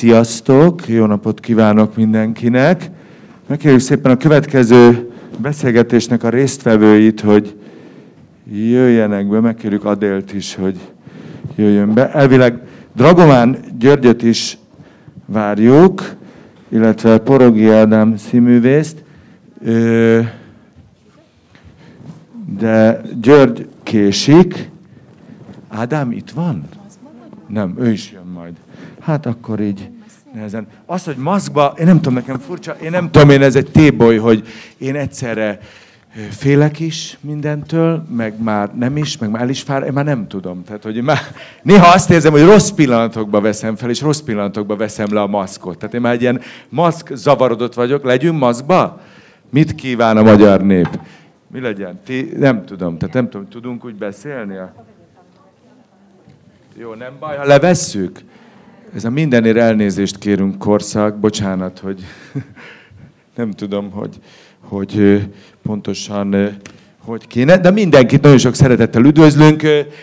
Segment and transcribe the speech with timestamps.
[0.00, 2.90] Sziasztok, jó napot kívánok mindenkinek.
[3.46, 7.56] Megkérjük szépen a következő beszélgetésnek a résztvevőit, hogy
[8.52, 10.78] jöjjenek be, megkérjük Adélt is, hogy
[11.56, 12.12] jöjjön be.
[12.12, 12.60] Elvileg
[12.96, 14.58] Dragomán Györgyöt is
[15.26, 16.14] várjuk,
[16.68, 19.04] illetve Porogi Ádám színművészt.
[22.58, 24.70] De György késik.
[25.68, 26.68] Ádám itt van?
[27.46, 28.52] Nem, ő is jön majd.
[29.00, 29.88] Hát akkor így
[30.34, 30.66] nehezen.
[30.86, 34.16] Az, hogy maszkba, én nem tudom, nekem furcsa, én nem tudom, én ez egy téboly,
[34.16, 34.46] hogy
[34.78, 35.60] én egyszerre
[36.30, 40.28] félek is mindentől, meg már nem is, meg már el is fár, én már nem
[40.28, 40.64] tudom.
[40.64, 41.18] Tehát, hogy már
[41.62, 45.78] néha azt érzem, hogy rossz pillanatokba veszem fel, és rossz pillanatokba veszem le a maszkot.
[45.78, 48.04] Tehát én már egy ilyen maszk zavarodott vagyok.
[48.04, 49.00] Legyünk maszkba?
[49.50, 50.98] Mit kíván a magyar nép?
[51.52, 52.00] Mi legyen?
[52.04, 52.98] Ti, nem tudom.
[52.98, 54.54] Tehát nem tudom, tudunk úgy beszélni?
[56.76, 58.20] Jó, nem baj, ha levesszük?
[58.94, 62.00] Ez a mindenért elnézést kérünk korszak, bocsánat, hogy
[63.36, 64.16] nem tudom, hogy,
[64.60, 65.22] hogy
[65.62, 66.56] pontosan
[66.98, 69.62] hogy kéne, de mindenkit nagyon sok szeretettel üdvözlünk.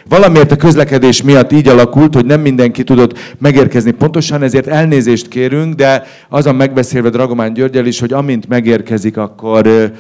[0.10, 5.76] Valamiért a közlekedés miatt így alakult, hogy nem mindenki tudott megérkezni pontosan, ezért elnézést kérünk,
[5.76, 9.92] de azon megbeszélve Dragomán Györgyel is, hogy amint megérkezik, akkor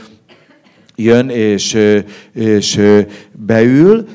[0.96, 1.78] jön és,
[2.34, 2.82] és
[3.32, 4.06] beül.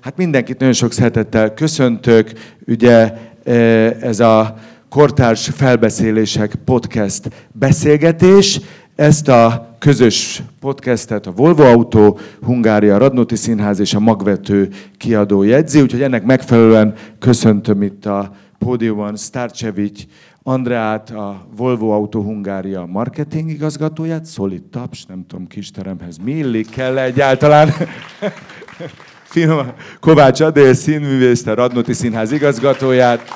[0.00, 2.30] Hát mindenkit nagyon sok szeretettel köszöntök.
[2.66, 3.12] Ugye
[3.44, 4.54] ez a
[4.88, 8.60] Kortárs Felbeszélések podcast beszélgetés.
[8.94, 15.80] Ezt a közös podcastet a Volvo Autó, Hungária Radnoti Színház és a Magvető kiadó jegyzi,
[15.80, 20.02] úgyhogy ennek megfelelően köszöntöm itt a pódiumon Starcevic
[20.42, 26.98] Andreát, a Volvo Autó Hungária marketing igazgatóját, szolid taps, nem tudom, kisteremhez mi illik, kell
[26.98, 27.72] egyáltalán.
[29.34, 33.28] Finom, Kovács Adél színművészt, a Radnoti Színház igazgatóját,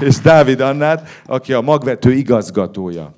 [0.00, 3.14] és Dávid Annát, aki a magvető igazgatója.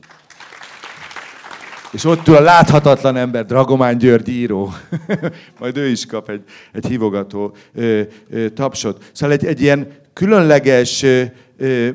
[1.91, 4.73] És ott ül a láthatatlan ember, Dragomán György író.
[5.61, 6.43] Majd ő is kap egy,
[6.73, 9.11] egy hívogató ö, ö, tapsot.
[9.13, 11.23] Szóval egy, egy ilyen különleges ö,
[11.57, 11.89] ö,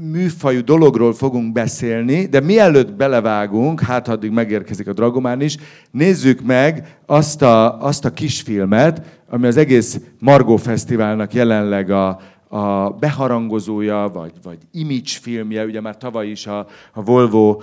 [0.00, 5.56] műfajú dologról fogunk beszélni, de mielőtt belevágunk, hát addig megérkezik a Dragomán is,
[5.90, 12.90] nézzük meg azt a, azt a kisfilmet, ami az egész Margó Fesztiválnak jelenleg a, a
[12.90, 17.60] beharangozója, vagy, vagy image filmje, ugye már tavaly is a, a Volvo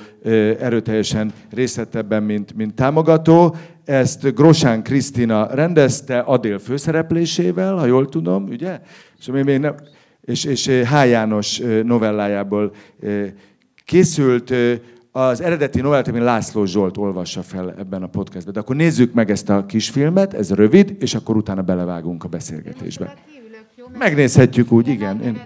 [0.59, 3.55] erőteljesen részt mint, mint támogató.
[3.85, 8.79] Ezt Grosán Krisztina rendezte Adél főszereplésével, ha jól tudom, ugye?
[9.19, 9.75] És még nem,
[10.25, 11.07] és, és H.
[11.07, 12.71] János novellájából
[13.85, 14.53] készült.
[15.11, 18.53] Az eredeti novellát, ami László Zsolt olvassa fel ebben a podcastben.
[18.53, 23.13] De akkor nézzük meg ezt a kisfilmet, ez rövid, és akkor utána belevágunk a beszélgetésbe.
[23.97, 25.21] Megnézhetjük úgy, igen.
[25.21, 25.41] Én...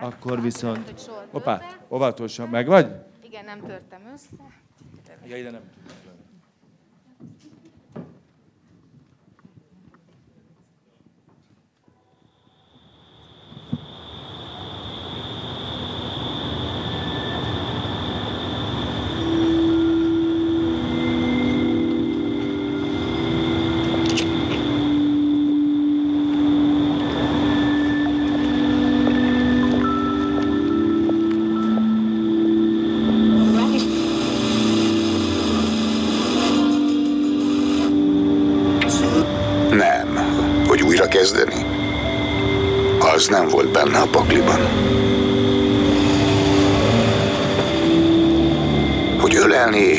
[0.00, 1.08] Akkor viszont...
[1.30, 2.48] Hoppá, óvatosan.
[2.48, 2.86] Meg vagy?
[3.24, 4.42] Igen, nem törtem össze.
[5.28, 5.60] Ja, ide nem.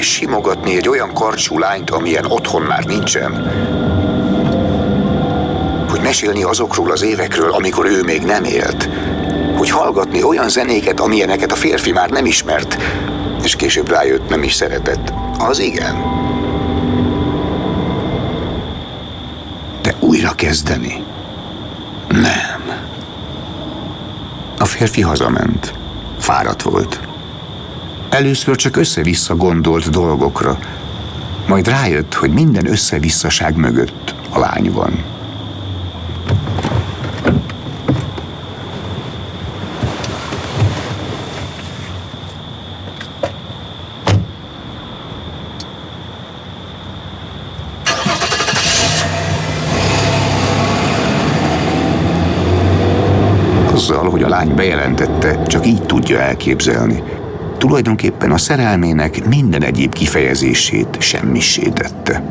[0.02, 3.32] És simogatni egy olyan karcsú lányt, amilyen otthon már nincsen.
[5.90, 8.90] Hogy mesélni azokról az évekről, amikor ő még nem élt.
[9.58, 12.78] Hogy hallgatni olyan zenéket, amilyeneket a férfi már nem ismert,
[13.44, 15.14] és később rájött nem is szeretett.
[15.40, 16.20] Az igen.
[20.00, 21.04] újra kezdeni?
[22.08, 22.80] Nem.
[24.58, 25.74] A férfi hazament.
[26.20, 27.11] Fáradt volt.
[28.12, 30.60] Először csak össze-vissza gondolt dolgokra,
[31.48, 35.04] majd rájött, hogy minden összevisszaság mögött a lány van.
[54.32, 57.04] lány bejelentette, csak így tudja elképzelni.
[57.62, 62.24] Tulajdonképpen a szerelmének minden egyéb kifejezését semmissé tette.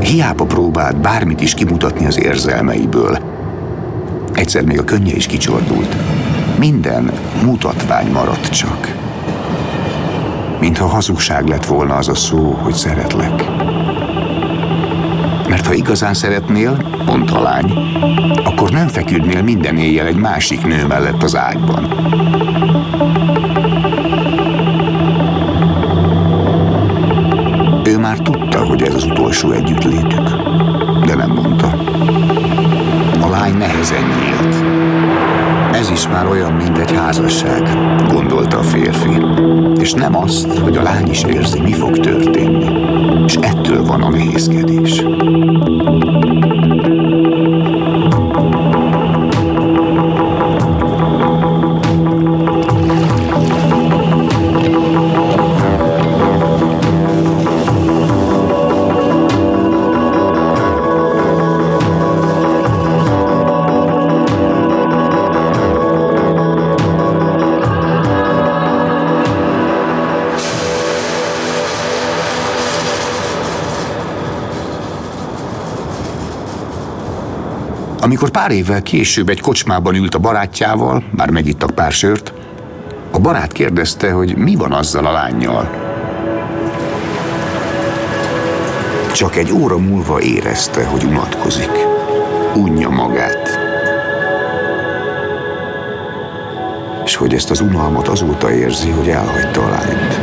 [0.00, 3.18] Hiába próbált bármit is kimutatni az érzelmeiből.
[4.34, 5.96] Egyszer még a könnye is kicsordult.
[6.58, 7.10] Minden
[7.44, 8.94] mutatvány maradt csak.
[10.60, 13.44] Mintha hazugság lett volna az a szó, hogy szeretlek.
[15.48, 17.72] Mert ha igazán szeretnél, mondta a lány,
[18.44, 21.88] akkor nem feküdnél minden éjjel egy másik nő mellett az ágyban.
[28.00, 30.28] Már tudta, hogy ez az utolsó együttlétük,
[31.06, 31.66] de nem mondta.
[33.20, 34.54] A lány nehezen nyílt.
[35.74, 37.68] Ez is már olyan, mint egy házasság,
[38.12, 39.26] gondolta a férfi.
[39.80, 42.64] És nem azt, hogy a lány is érzi, mi fog történni.
[43.26, 45.04] És ettől van a nehézkedés.
[78.20, 82.32] Amikor pár évvel később egy kocsmában ült a barátjával, már megittak pár sört,
[83.10, 85.70] a barát kérdezte, hogy mi van azzal a lányjal.
[89.12, 91.70] Csak egy óra múlva érezte, hogy unatkozik.
[92.54, 93.58] Unja magát.
[97.04, 100.20] És hogy ezt az unalmat azóta érzi, hogy elhagyta a lányt.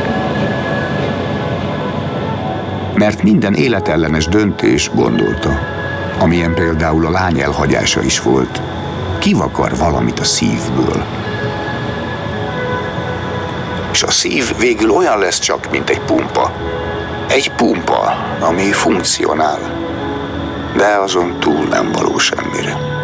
[2.96, 5.77] Mert minden életellenes döntés, gondolta,
[6.20, 8.62] amilyen például a lány elhagyása is volt,
[9.20, 11.04] kivakar valamit a szívből.
[13.92, 16.52] És a szív végül olyan lesz csak, mint egy pumpa.
[17.28, 19.60] Egy pumpa, ami funkcionál,
[20.76, 22.97] de azon túl nem való semmire.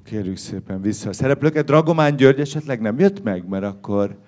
[0.00, 1.66] Akkor kérjük szépen vissza a szereplőket.
[1.66, 4.18] Dragomán György esetleg nem jött meg, mert akkor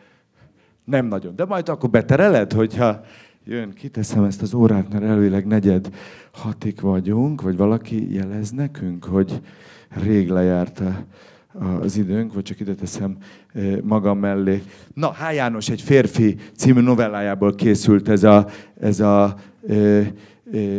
[0.84, 1.36] nem nagyon.
[1.36, 3.00] De majd akkor betereled, hogyha
[3.44, 5.88] jön, kiteszem ezt az órát, mert előleg negyed
[6.32, 9.40] hatik vagyunk, vagy valaki jelez nekünk, hogy
[9.88, 10.82] rég lejárt
[11.80, 13.16] az időnk, vagy csak ide teszem
[13.82, 14.62] magam mellé.
[14.94, 15.34] Na, H.
[15.34, 18.46] János egy férfi című novellájából készült ez a,
[18.80, 20.00] ez a ö,
[20.52, 20.78] ö,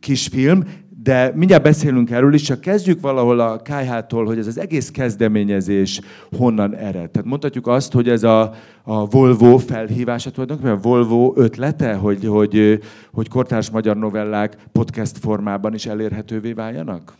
[0.00, 0.64] kisfilm,
[1.04, 6.00] de mindjárt beszélünk erről is, csak kezdjük valahol a KH-tól, hogy ez az egész kezdeményezés
[6.36, 7.10] honnan ered.
[7.10, 12.80] Tehát mondhatjuk azt, hogy ez a, a Volvo felhívása tulajdonképpen, a Volvo ötlete, hogy, hogy,
[13.12, 17.14] hogy kortárs magyar novellák podcast formában is elérhetővé váljanak?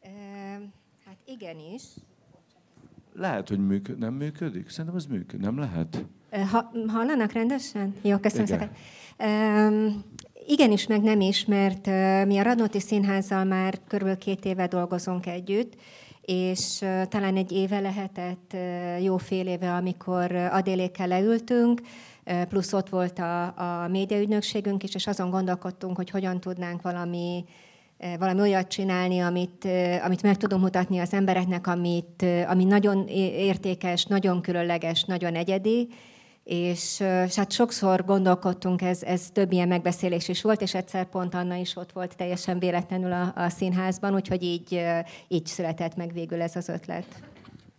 [0.00, 0.08] E,
[1.06, 1.82] hát igenis.
[3.14, 4.68] Lehet, hogy működ, nem működik?
[4.68, 6.04] Szerintem az működik, nem lehet?
[6.50, 7.94] Ha, hallanak rendesen?
[8.02, 8.70] Jó, köszönöm szépen.
[9.18, 10.04] Um,
[10.46, 11.86] Igenis, meg nem is, mert
[12.26, 15.72] mi a Radnóti Színházzal már körülbelül két éve dolgozunk együtt,
[16.22, 18.56] és talán egy éve lehetett,
[19.00, 21.80] jó fél éve, amikor Adélékkel leültünk,
[22.48, 27.44] plusz ott volt a, a médiaügynökségünk is, és azon gondolkodtunk, hogy hogyan tudnánk valami,
[28.18, 29.68] valami olyat csinálni, amit,
[30.04, 33.06] amit meg tudunk mutatni az embereknek, amit, ami nagyon
[33.36, 35.88] értékes, nagyon különleges, nagyon egyedi,
[36.44, 41.34] és, és hát sokszor gondolkodtunk, ez, ez több ilyen megbeszélés is volt, és egyszer pont
[41.34, 44.84] Anna is ott volt teljesen véletlenül a, a színházban, úgyhogy így,
[45.28, 47.06] így született meg végül ez az ötlet.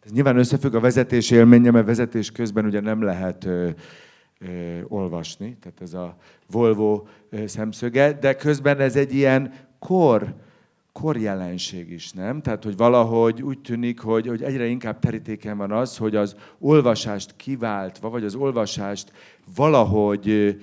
[0.06, 3.70] Ez nyilván összefügg a vezetés élménye, mert vezetés közben ugye nem lehet ö,
[4.40, 6.18] ö, olvasni, tehát ez a
[6.52, 10.34] Volvo ö, szemszöge, de közben ez egy ilyen kor,
[10.94, 12.42] korjelenség is, nem?
[12.42, 17.36] Tehát, hogy valahogy úgy tűnik, hogy, hogy egyre inkább terítéken van az, hogy az olvasást
[17.36, 19.12] kiváltva, vagy az olvasást
[19.56, 20.58] valahogy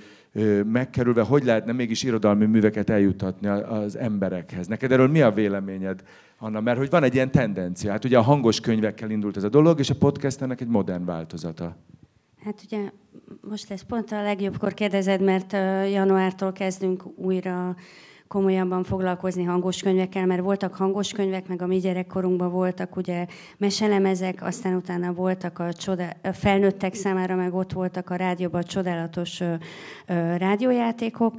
[0.64, 4.66] megkerülve, hogy lehetne mégis irodalmi műveket eljutatni az emberekhez.
[4.66, 6.02] Neked erről mi a véleményed,
[6.38, 6.60] Anna?
[6.60, 7.90] Mert hogy van egy ilyen tendencia.
[7.90, 11.04] Hát ugye a hangos könyvekkel indult ez a dolog, és a podcast ennek egy modern
[11.04, 11.76] változata.
[12.44, 12.90] Hát ugye
[13.40, 15.52] most lesz pont a legjobbkor kérdezed, mert
[15.90, 17.76] januártól kezdünk újra
[18.30, 23.26] komolyabban foglalkozni hangos könyvekkel, mert voltak hangos könyvek, meg a mi gyerekkorunkban voltak ugye
[23.58, 29.40] meselemezek, aztán utána voltak a, csoda, a felnőttek számára, meg ott voltak a rádióban csodálatos
[29.40, 29.54] ö,
[30.06, 31.34] ö, rádiójátékok,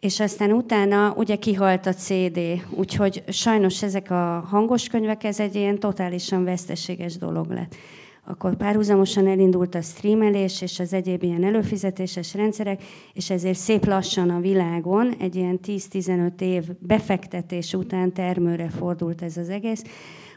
[0.00, 2.38] és aztán utána ugye kihalt a CD,
[2.70, 7.74] úgyhogy sajnos ezek a hangos könyvek, ez egy ilyen totálisan veszteséges dolog lett.
[8.26, 14.30] Akkor párhuzamosan elindult a streamelés és az egyéb ilyen előfizetéses rendszerek, és ezért szép lassan
[14.30, 19.82] a világon egy ilyen 10-15 év befektetés után termőre fordult ez az egész.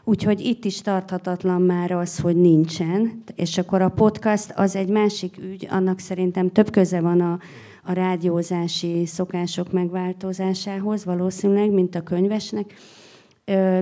[0.04, 3.22] Úgyhogy itt is tarthatatlan már az, hogy nincsen.
[3.34, 7.38] És akkor a podcast az egy másik ügy, annak szerintem több köze van a,
[7.84, 12.74] a rádiózási szokások megváltozásához valószínűleg, mint a könyvesnek,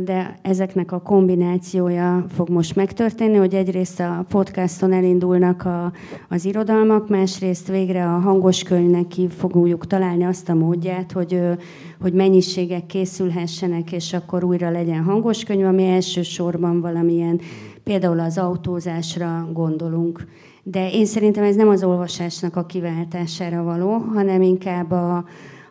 [0.02, 5.92] de ezeknek a kombinációja fog most megtörténni, hogy egyrészt a podcaston elindulnak a,
[6.28, 11.40] az irodalmak, másrészt végre a hangos könyvnek ki fogjuk találni azt a módját, hogy,
[12.00, 17.40] hogy mennyiségek készülhessenek, és akkor újra legyen hangos könyv, ami elsősorban valamilyen,
[17.84, 20.26] például az autózásra gondolunk.
[20.62, 25.24] De én szerintem ez nem az olvasásnak a kiváltására való, hanem inkább a,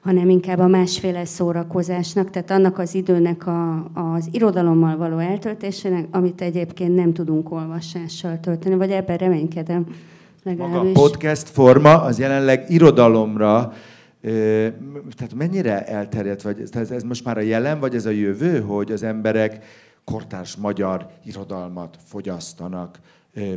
[0.05, 6.41] hanem inkább a másféle szórakozásnak, tehát annak az időnek a, az irodalommal való eltöltésének, amit
[6.41, 9.85] egyébként nem tudunk olvasással tölteni, vagy ebben reménykedem.
[10.43, 10.77] Legalábbis.
[10.77, 13.73] Maga a podcast forma az jelenleg irodalomra
[15.15, 18.91] tehát mennyire elterjedt, vagy ez, ez most már a jelen, vagy ez a jövő, hogy
[18.91, 19.65] az emberek
[20.03, 22.99] kortárs magyar irodalmat fogyasztanak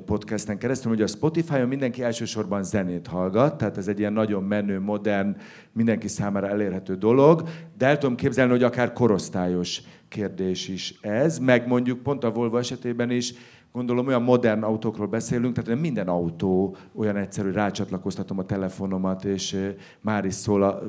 [0.04, 0.92] podcasten keresztül.
[0.92, 5.36] Ugye a Spotify-on mindenki elsősorban zenét hallgat, tehát ez egy ilyen nagyon menő, modern,
[5.72, 11.66] mindenki számára elérhető dolog, de el tudom képzelni, hogy akár korosztályos kérdés is ez, meg
[11.66, 13.34] mondjuk pont a Volvo esetében is
[13.72, 19.56] gondolom olyan modern autókról beszélünk, tehát nem minden autó olyan egyszerű, rácsatlakoztatom a telefonomat, és
[20.00, 20.82] már is szól a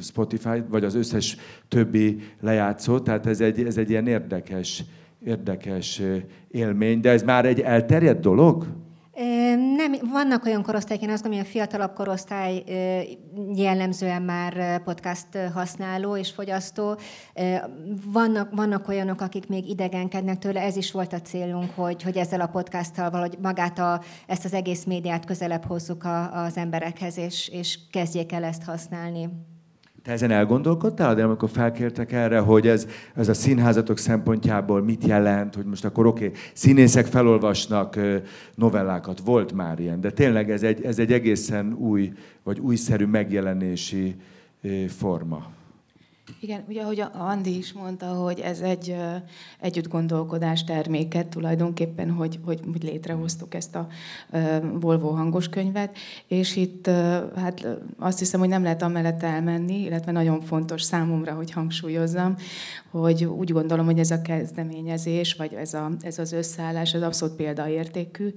[0.00, 1.36] Spotify, vagy az összes
[1.68, 4.84] többi lejátszó, tehát ez egy, ez egy ilyen érdekes
[5.24, 6.00] érdekes
[6.48, 8.66] élmény, de ez már egy elterjedt dolog?
[9.76, 12.62] Nem, vannak olyan korosztályok, én azt gondolom, hogy a fiatalabb korosztály
[13.54, 16.96] jellemzően már podcast használó és fogyasztó.
[18.04, 22.40] Vannak, vannak olyanok, akik még idegenkednek tőle, ez is volt a célunk, hogy, hogy ezzel
[22.40, 27.48] a podcasttal valahogy magát a, ezt az egész médiát közelebb hozzuk a, az emberekhez, és,
[27.48, 29.28] és kezdjék el ezt használni.
[30.02, 35.54] Te ezen elgondolkodtál, de amikor felkértek erre, hogy ez, ez a színházatok szempontjából mit jelent,
[35.54, 37.98] hogy most akkor oké, okay, színészek felolvasnak
[38.54, 44.16] novellákat, volt már ilyen, de tényleg ez egy, ez egy egészen új, vagy újszerű megjelenési
[44.88, 45.50] forma.
[46.40, 48.96] Igen, ugye ahogy Andi is mondta, hogy ez egy
[49.60, 53.86] együtt gondolkodás terméket tulajdonképpen, hogy, hogy, hogy létrehoztuk ezt a
[54.80, 56.86] Volvo hangos könyvet, és itt
[57.36, 57.66] hát
[57.98, 62.36] azt hiszem, hogy nem lehet amellett elmenni, illetve nagyon fontos számomra, hogy hangsúlyozzam,
[62.92, 67.36] hogy úgy gondolom, hogy ez a kezdeményezés, vagy ez, a, ez az összeállás, ez abszolút
[67.36, 68.32] példaértékű.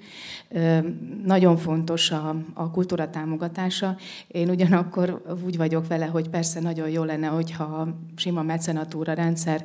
[1.26, 3.98] Nagyon fontos a, a kultúra támogatása.
[4.28, 9.64] Én ugyanakkor úgy vagyok vele, hogy persze nagyon jó lenne, hogyha sima mecenatúra rendszer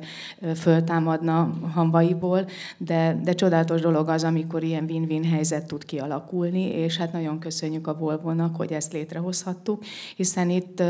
[0.55, 2.45] föltámadna hambaiból,
[2.77, 7.87] de, de csodálatos dolog az, amikor ilyen win-win helyzet tud kialakulni, és hát nagyon köszönjük
[7.87, 9.83] a Volvo-nak, hogy ezt létrehozhattuk,
[10.15, 10.83] hiszen itt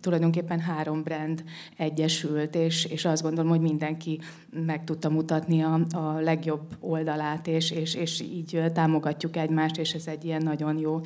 [0.00, 1.44] tulajdonképpen három brand
[1.76, 4.20] egyesült, és, és azt gondolom, hogy mindenki
[4.66, 10.06] meg tudta mutatni a, a legjobb oldalát, és, és, és így támogatjuk egymást, és ez
[10.06, 11.00] egy ilyen nagyon jó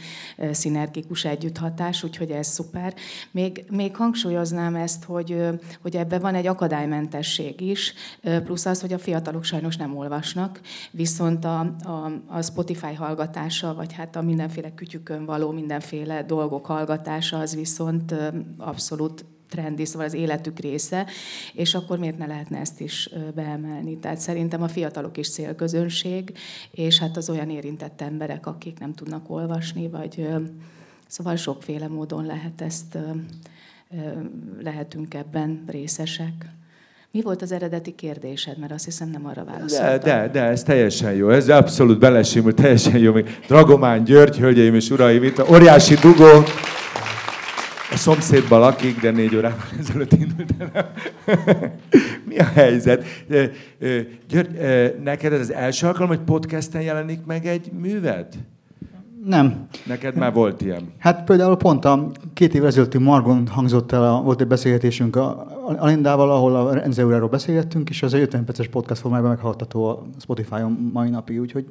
[0.50, 2.94] szinergikus együtthatás, úgyhogy ez szuper.
[3.30, 5.48] Még, még hangsúlyoznám ezt, hogy,
[5.82, 7.94] hogy ebben van egy akadálymentesség is,
[8.44, 10.60] plusz az, hogy a fiatalok sajnos nem olvasnak,
[10.90, 17.38] viszont a, a, a Spotify hallgatása, vagy hát a mindenféle kütyükön való mindenféle dolgok hallgatása,
[17.38, 18.14] az viszont
[18.58, 21.06] abszolút trendi, szóval az életük része,
[21.52, 23.96] és akkor miért ne lehetne ezt is beemelni?
[23.98, 26.32] Tehát szerintem a fiatalok is célközönség,
[26.70, 30.28] és hát az olyan érintett emberek, akik nem tudnak olvasni, vagy
[31.06, 32.98] szóval sokféle módon lehet ezt,
[34.62, 36.46] lehetünk ebben részesek.
[37.12, 38.58] Mi volt az eredeti kérdésed?
[38.58, 39.98] Mert azt hiszem nem arra válaszoltam.
[39.98, 41.30] De, de, de ez teljesen jó.
[41.30, 43.12] Ez abszolút belesimul, teljesen jó.
[43.46, 46.42] Dragomán György, hölgyeim és uraim, itt óriási dugó.
[47.92, 50.92] A szomszédban lakik, de négy órával ezelőtt indult el.
[52.28, 53.04] Mi a helyzet?
[54.28, 54.58] György,
[55.02, 58.26] neked ez az első alkalom, hogy podcasten jelenik meg egy műved?
[59.24, 59.66] Nem.
[59.86, 60.92] Neked már volt ilyen?
[60.98, 65.46] Hát például pont a két évvel ezelőtti Margon hangzott el, a, volt egy beszélgetésünk a
[65.78, 70.90] Alindával, ahol a Renzeuráról beszélgettünk, és az egy 50 perces podcast formában meghallgatható a Spotify-on
[70.92, 71.66] mai napig, úgyhogy...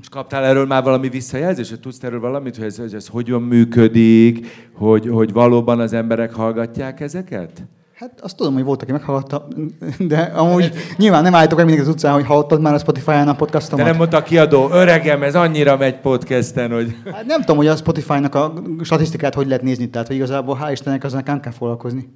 [0.00, 3.42] És kaptál erről már valami visszajelzést, hogy tudsz erről valamit, hogy ez, ez, ez hogyan
[3.42, 7.64] működik, hogy, hogy valóban az emberek hallgatják ezeket?
[7.94, 9.48] Hát azt tudom, hogy volt, aki meghallgatta,
[9.98, 13.34] de amúgy nyilván nem állítok meg mindig az utcán, hogy hallottad már a Spotify-on a
[13.34, 13.84] podcastomat.
[13.84, 16.96] De nem mondta a kiadó, öregem, ez annyira megy podcasten, hogy...
[17.12, 18.52] Hát nem tudom, hogy a Spotify-nak a
[18.82, 22.12] statisztikát hogy lehet nézni, tehát hogy igazából hál' Istennek azzal nem kell foglalkozni.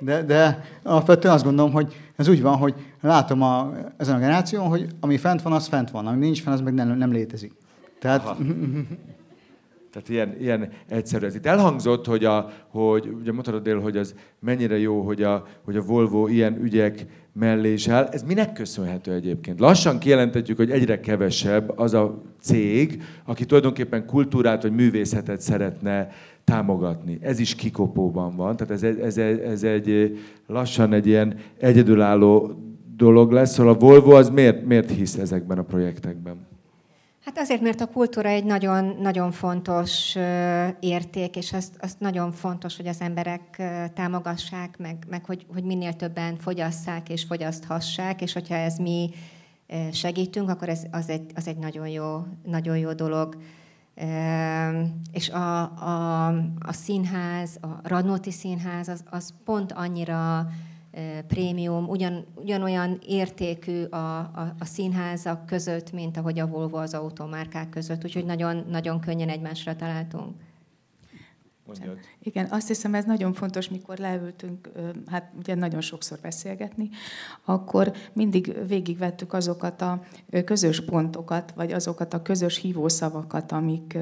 [0.00, 4.68] De, de alapvetően azt gondolom, hogy ez úgy van, hogy látom a, ezen a generáción,
[4.68, 7.52] hogy ami fent van, az fent van, ami nincs fent, az meg nem, nem létezik.
[7.98, 8.36] Tehát.
[9.96, 11.34] Tehát ilyen, ilyen egyszerű ez.
[11.34, 15.76] Itt elhangzott, hogy, a, hogy ugye mondtad Dél, hogy az mennyire jó, hogy a, hogy
[15.76, 17.06] a Volvo ilyen ügyek
[17.38, 18.04] mellé is áll.
[18.04, 19.60] Ez minek köszönhető egyébként?
[19.60, 26.08] Lassan kijelentetjük, hogy egyre kevesebb az a cég, aki tulajdonképpen kultúrát vagy művészetet szeretne
[26.44, 27.18] támogatni.
[27.20, 32.60] Ez is kikopóban van, tehát ez, ez, ez, ez egy lassan egy ilyen egyedülálló
[32.96, 33.52] dolog lesz.
[33.52, 36.46] Szóval a Volvo az miért, miért hisz ezekben a projektekben?
[37.26, 40.14] Hát azért, mert a kultúra egy nagyon, nagyon fontos
[40.80, 43.62] érték, és azt, azt nagyon fontos, hogy az emberek
[43.94, 49.10] támogassák, meg, meg hogy, hogy minél többen fogyasszák és fogyaszthassák, és hogyha ez mi
[49.92, 53.36] segítünk, akkor ez az egy, az egy nagyon, jó, nagyon jó dolog.
[55.12, 56.26] És a, a,
[56.58, 60.48] a színház, a Radnóti Színház, az, az pont annyira
[61.28, 67.68] prémium, ugyan, ugyanolyan értékű a, a, a színházak között, mint ahogy a Volvo az automárkák
[67.68, 70.34] között, úgyhogy nagyon, nagyon könnyen egymásra találtunk.
[71.66, 71.96] Mondjad.
[72.22, 74.68] Igen, azt hiszem ez nagyon fontos, mikor leültünk,
[75.06, 76.88] hát ugye nagyon sokszor beszélgetni,
[77.44, 80.02] akkor mindig végigvettük azokat a
[80.44, 83.98] közös pontokat, vagy azokat a közös hívószavakat, amik,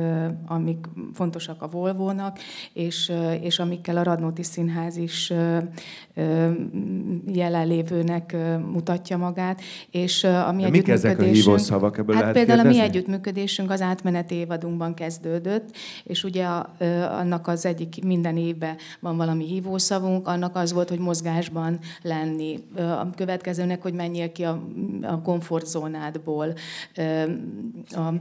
[0.46, 2.38] amik fontosak a Volvónak,
[2.72, 5.32] és, és amikkel a Radnóti Színház is
[7.26, 8.36] jelenlévőnek
[8.72, 9.60] mutatja magát.
[9.90, 11.98] És a mi De mik ezek a hívószavak?
[11.98, 12.78] Ebből hát például kérdezni?
[12.78, 16.74] a mi együttműködésünk az átmeneti évadunkban kezdődött, és ugye a,
[17.10, 22.58] annak az egyik minden évben van valami hívószavunk, annak az volt, hogy mozgásban lenni.
[22.76, 24.62] A következőnek, hogy menjél ki a,
[25.02, 26.54] a komfortzónádból.
[27.90, 28.14] A,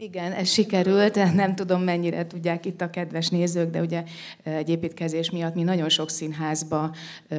[0.00, 4.02] igen, ez sikerült, nem tudom mennyire tudják itt a kedves nézők, de ugye
[4.42, 6.94] egy építkezés miatt mi nagyon sok színházba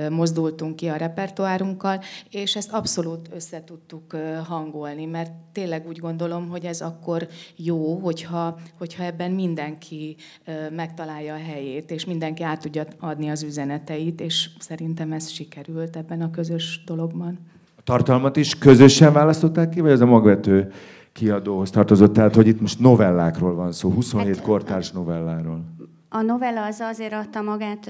[0.09, 4.15] mozdultunk ki a repertoárunkkal, és ezt abszolút össze tudtuk
[4.47, 10.15] hangolni, mert tényleg úgy gondolom, hogy ez akkor jó, hogyha, hogyha ebben mindenki
[10.75, 16.21] megtalálja a helyét, és mindenki át tudja adni az üzeneteit, és szerintem ez sikerült ebben
[16.21, 17.39] a közös dologban.
[17.75, 20.71] A tartalmat is közösen választották ki, vagy ez a magvető
[21.19, 25.63] kiadóhoz tartozott, tehát hogy itt most novellákról van szó, 27 hát, kortárs novelláról.
[26.09, 27.89] A novella az azért adta magát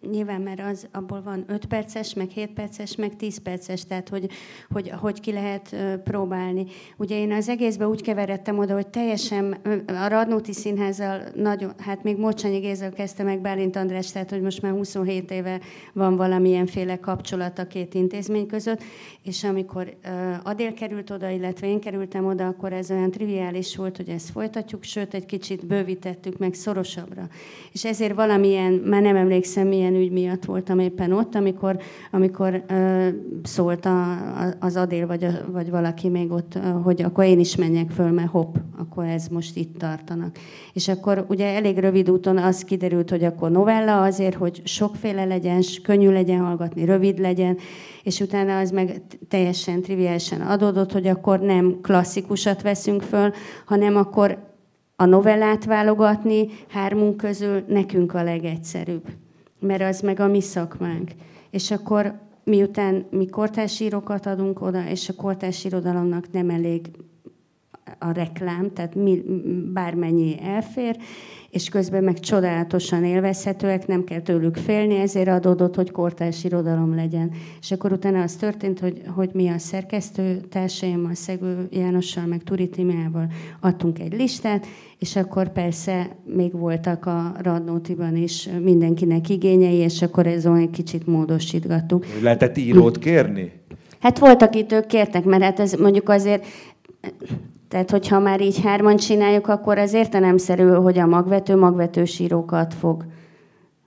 [0.00, 4.28] nyilván, mert az, abból van 5 perces, meg 7 perces, meg 10 perces, tehát hogy,
[4.70, 6.66] hogy, hogy ki lehet próbálni.
[6.96, 9.52] Ugye én az egészben úgy keveredtem oda, hogy teljesen
[9.86, 14.62] a Radnóti Színházzal nagyon, hát még Mocsányi Gézel kezdte meg Bálint András, tehát hogy most
[14.62, 15.60] már 27 éve
[15.92, 18.82] van valamilyenféle kapcsolat a két intézmény között,
[19.22, 19.96] és amikor
[20.42, 24.82] Adél került oda, illetve én kerültem oda, akkor ez olyan triviális volt, hogy ezt folytatjuk,
[24.82, 27.28] sőt, egy kicsit bővítettük meg szorosabbra.
[27.72, 31.78] És ezért valamilyen, már nem emlékszem, milyen ügy miatt voltam éppen ott, amikor,
[32.10, 33.06] amikor uh,
[33.42, 34.16] szólt a,
[34.60, 38.30] az Adél, vagy, a, vagy valaki még ott, hogy akkor én is menjek föl, mert
[38.30, 40.36] hopp, akkor ez most itt tartanak.
[40.72, 45.62] És akkor ugye elég rövid úton az kiderült, hogy akkor novella azért, hogy sokféle legyen,
[45.82, 47.56] könnyű legyen hallgatni, rövid legyen,
[48.02, 53.32] és utána az meg teljesen triviálisan adódott, hogy akkor nem klasszikusat veszünk föl,
[53.66, 54.38] hanem akkor
[54.96, 59.02] a novellát válogatni hármunk közül nekünk a legegyszerűbb
[59.60, 61.10] mert az meg a mi szakmánk.
[61.50, 65.64] És akkor miután mi kortársírókat adunk oda, és a kortárs
[66.32, 66.90] nem elég
[67.98, 69.22] a reklám, tehát mi,
[69.72, 70.96] bármennyi elfér,
[71.50, 77.30] és közben meg csodálatosan élvezhetőek, nem kell tőlük félni, ezért adódott, hogy kortárs irodalom legyen.
[77.60, 82.68] És akkor utána az történt, hogy, hogy mi a szerkesztő társaimmal, Szegő Jánossal, meg Turi
[82.68, 83.26] Tímeával
[83.60, 84.66] adtunk egy listát,
[84.98, 91.06] és akkor persze még voltak a Radnótiban is mindenkinek igényei, és akkor ez egy kicsit
[91.06, 92.06] módosítgattuk.
[92.22, 93.52] Lehetett írót kérni?
[94.00, 96.46] Hát voltak itt ők kértek, mert hát ez mondjuk azért
[97.68, 103.04] tehát, hogyha már így hárman csináljuk, akkor az értelemszerű, hogy a magvető magvetősírókat fog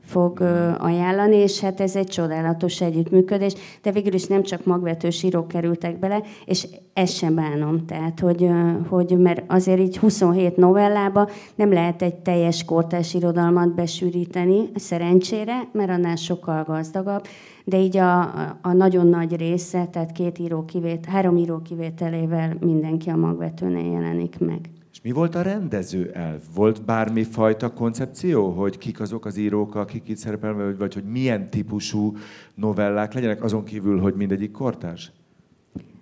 [0.10, 0.42] fog
[0.78, 6.00] ajánlani, és hát ez egy csodálatos együttműködés, de végül is nem csak magvetős írók kerültek
[6.00, 8.50] bele, és ezt sem bánom, tehát, hogy,
[8.88, 15.90] hogy mert azért így 27 novellába nem lehet egy teljes kortás irodalmat besűríteni, szerencsére, mert
[15.90, 17.24] annál sokkal gazdagabb,
[17.64, 18.22] de így a,
[18.62, 24.40] a nagyon nagy része, tehát két író kivét, három író kivételével mindenki a magvetőnél jelenik
[24.40, 24.60] meg.
[25.00, 26.42] És mi volt a rendező elv?
[26.56, 31.50] Volt bármi fajta koncepció, hogy kik azok az írók, akik itt szerepelnek, vagy, hogy milyen
[31.50, 32.16] típusú
[32.56, 35.12] novellák legyenek, azon kívül, hogy mindegyik kortárs?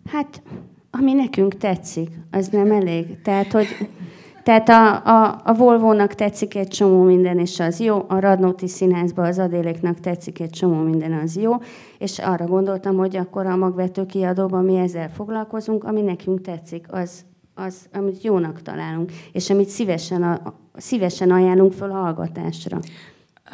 [0.05, 0.41] Hát,
[0.91, 3.21] ami nekünk tetszik, az nem elég.
[3.21, 3.67] Tehát, hogy
[4.43, 9.25] tehát a, a, a Volvo-nak tetszik egy csomó minden, és az jó, a Radnóti Színházban
[9.25, 11.51] az Adéléknak tetszik egy csomó minden, az jó,
[11.97, 17.25] és arra gondoltam, hogy akkor a magvető kiadóban mi ezzel foglalkozunk, ami nekünk tetszik, az,
[17.57, 22.79] az amit jónak találunk, és amit szívesen, a, szívesen ajánlunk föl hallgatásra.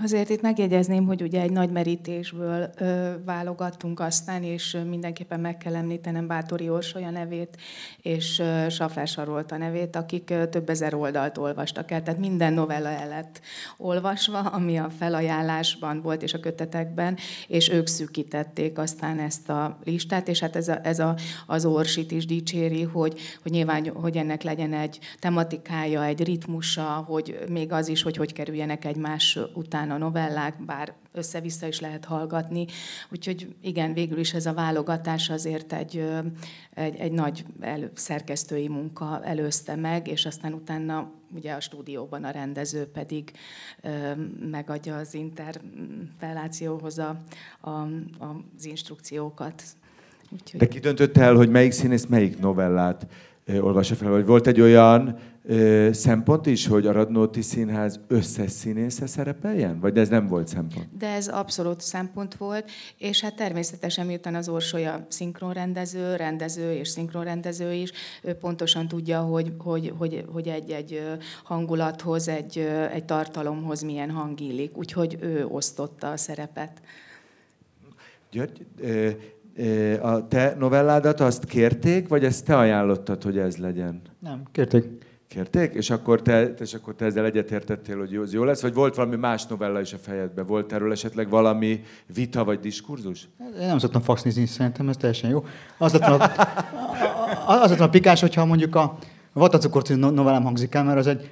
[0.01, 5.75] Azért itt megjegyezném, hogy ugye egy nagy merítésből ö, válogattunk aztán, és mindenképpen meg kell
[5.75, 7.57] említenem Bátori Orsolya nevét,
[8.01, 8.65] és ö,
[9.05, 13.41] Sarolta nevét, akik ö, több ezer oldalt olvastak el, tehát minden novella el lett
[13.77, 20.27] olvasva, ami a felajánlásban volt, és a kötetekben, és ők szűkítették aztán ezt a listát,
[20.27, 21.15] és hát ez, a, ez a,
[21.47, 27.39] az Orsit is dicséri, hogy, hogy nyilván, hogy ennek legyen egy tematikája, egy ritmusa, hogy
[27.49, 32.65] még az is, hogy hogy kerüljenek egymás után a novellák, bár össze-vissza is lehet hallgatni.
[33.11, 36.05] Úgyhogy igen, végül is ez a válogatás azért egy,
[36.73, 42.29] egy, egy nagy elő, szerkesztői munka előzte meg, és aztán utána ugye a stúdióban a
[42.29, 43.31] rendező pedig
[43.81, 44.11] ö,
[44.51, 47.21] megadja az interpellációhoz a,
[47.61, 47.69] a,
[48.19, 49.63] az instrukciókat.
[50.29, 50.59] Úgyhogy...
[50.59, 53.07] De ki döntött el, hogy melyik színész melyik novellát
[53.47, 54.09] olvassa fel?
[54.09, 59.79] Vagy volt egy olyan ö, szempont is, hogy a Radnóti Színház összes színésze szerepeljen?
[59.79, 60.97] Vagy ez nem volt szempont?
[60.97, 67.73] De ez abszolút szempont volt, és hát természetesen miután az Orsolya szinkronrendező, rendező és szinkronrendező
[67.73, 67.91] is,
[68.23, 71.01] ő pontosan tudja, hogy, hogy, hogy, hogy egy-egy
[71.43, 72.57] hangulathoz, egy,
[72.91, 74.77] egy tartalomhoz milyen hang illik.
[74.77, 76.81] Úgyhogy ő osztotta a szerepet.
[78.31, 78.65] György,
[80.01, 84.01] a te novelládat azt kérték, vagy ezt te ajánlottad, hogy ez legyen?
[84.19, 84.85] Nem, kérték.
[85.27, 85.73] Kérték?
[85.73, 88.61] És akkor te, és akkor te ezzel egyetértettél, hogy jó, jó lesz?
[88.61, 90.45] Vagy volt valami más novella is a fejedben?
[90.45, 93.29] Volt erről esetleg valami vita vagy diskurzus?
[93.59, 95.45] Én nem szoktam faxnizni, szerintem ez teljesen jó.
[95.77, 96.31] Az lett a,
[97.45, 98.97] az lett a pikás, hogyha mondjuk a
[99.33, 101.31] Vatacukor című novellám hangzik el, mert az egy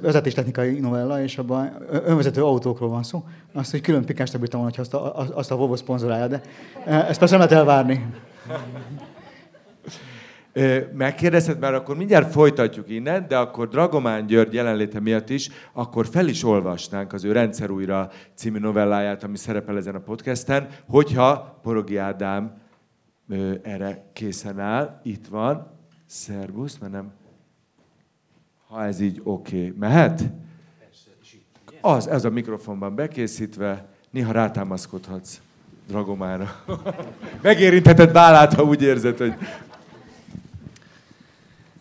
[0.00, 3.24] vezetéstechnikai novella, és abban önvezető autókról van szó.
[3.52, 6.42] Azt, hogy külön pikást bírtam volna, hogy azt a, azt a Volvo szponzorálja, de
[6.84, 8.06] ezt persze nem lehet elvárni.
[10.94, 16.28] Megkérdezted, mert akkor mindjárt folytatjuk innen, de akkor Dragomán György jelenléte miatt is, akkor fel
[16.28, 21.96] is olvasnánk az ő Rendszer újra című novelláját, ami szerepel ezen a podcasten, hogyha Porogi
[21.96, 22.52] Ádám
[23.62, 25.00] erre készen áll.
[25.02, 25.66] Itt van.
[26.06, 27.12] Szervusz, mert nem...
[28.72, 29.56] Ha ez így oké.
[29.56, 29.74] Okay.
[29.78, 30.22] Mehet?
[31.80, 33.88] Az, ez a mikrofonban bekészítve.
[34.10, 35.40] Néha rátámaszkodhatsz
[35.86, 36.64] Dragomára.
[37.42, 39.34] Megérintheted vállát, ha úgy érzed, hogy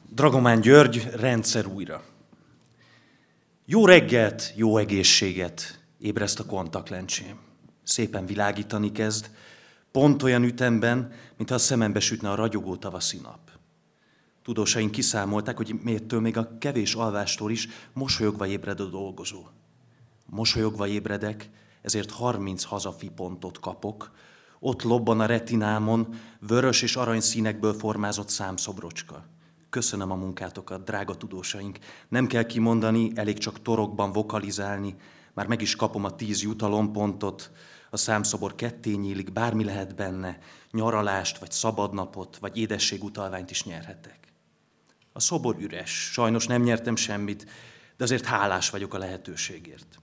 [0.10, 2.04] Dragomán György, rendszer újra.
[3.65, 7.39] Jó reggelt, jó egészséget ébreszt a kontaktlencsém.
[7.84, 9.30] Szépen világítani kezd,
[9.91, 13.51] pont olyan ütemben, mintha a szemembe sütne a ragyogó tavaszi nap.
[14.52, 19.46] Tudósaink kiszámolták, hogy miértől még a kevés alvástól is mosolyogva ébred a dolgozó.
[20.26, 21.50] Mosolyogva ébredek,
[21.82, 24.12] ezért 30 hazafi pontot kapok,
[24.60, 26.08] ott lobban a retinámon
[26.40, 29.26] vörös és arany színekből formázott számszobrocska.
[29.70, 31.80] Köszönöm a munkátokat, drága tudósaink.
[32.10, 34.96] Nem kell kimondani, elég csak torokban vokalizálni.
[35.34, 37.52] Már meg is kapom a tíz jutalompontot.
[37.90, 40.40] A számszobor ketté nyílik, bármi lehet benne.
[40.72, 44.31] Nyaralást, vagy szabadnapot, vagy édességutalványt is nyerhetek.
[45.13, 47.45] A szobor üres, sajnos nem nyertem semmit,
[47.97, 50.00] de azért hálás vagyok a lehetőségért.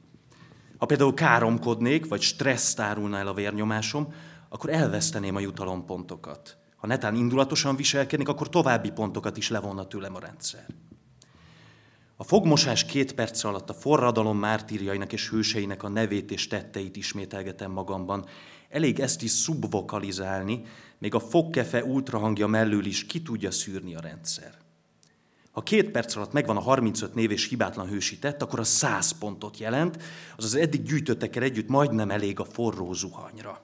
[0.79, 4.15] Ha például káromkodnék, vagy stresszt árulna el a vérnyomásom,
[4.49, 6.57] akkor elveszteném a jutalompontokat.
[6.77, 10.67] Ha netán indulatosan viselkednék, akkor további pontokat is levonna tőlem a rendszer.
[12.17, 17.71] A fogmosás két perc alatt a forradalom mártírjainak és hőseinek a nevét és tetteit ismételgetem
[17.71, 18.27] magamban.
[18.69, 20.63] Elég ezt is szubvokalizálni,
[20.99, 24.55] még a fogkefe ultrahangja mellől is ki tudja szűrni a rendszer.
[25.59, 29.11] Ha két perc alatt megvan a 35 név és hibátlan hősi tett, akkor a 100
[29.11, 30.03] pontot jelent,
[30.37, 33.61] azaz eddig gyűjtöttekkel együtt majdnem elég a forró zuhanyra.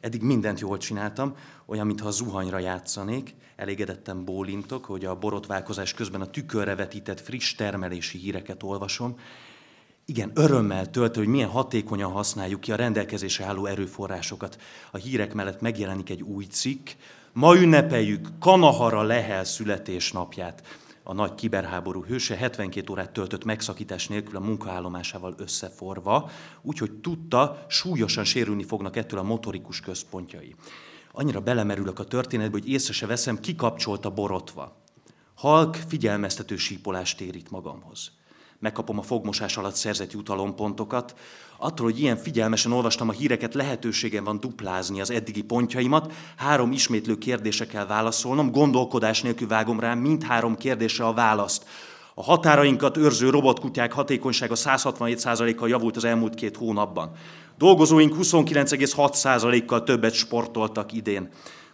[0.00, 3.34] Eddig mindent jól csináltam, olyan, mintha a zuhanyra játszanék.
[3.56, 9.18] Elégedetten bólintok, hogy a borotválkozás közben a tükörre vetített friss termelési híreket olvasom.
[10.04, 14.60] Igen, örömmel tölt, hogy milyen hatékonyan használjuk ki a rendelkezésre álló erőforrásokat.
[14.90, 16.88] A hírek mellett megjelenik egy új cikk.
[17.34, 20.62] Ma ünnepeljük Kanahara Lehel születésnapját
[21.02, 26.30] a nagy kiberháború hőse 72 órát töltött megszakítás nélkül a munkaállomásával összeforva,
[26.62, 30.54] úgyhogy tudta, súlyosan sérülni fognak ettől a motorikus központjai.
[31.12, 34.82] Annyira belemerülök a történetbe, hogy észre se veszem, kikapcsolta borotva.
[35.34, 38.12] Halk figyelmeztető sípolást térít magamhoz.
[38.62, 41.14] Megkapom a fogmosás alatt szerzett jutalompontokat.
[41.56, 46.12] Attól, hogy ilyen figyelmesen olvastam a híreket, lehetőségem van duplázni az eddigi pontjaimat.
[46.36, 51.66] Három ismétlő kérdése kell válaszolnom, gondolkodás nélkül vágom rá mindhárom kérdésre a választ.
[52.14, 57.10] A határainkat őrző robotkutyák hatékonysága 167%-kal javult az elmúlt két hónapban.
[57.58, 61.28] Dolgozóink 29,6%-kal többet sportoltak idén.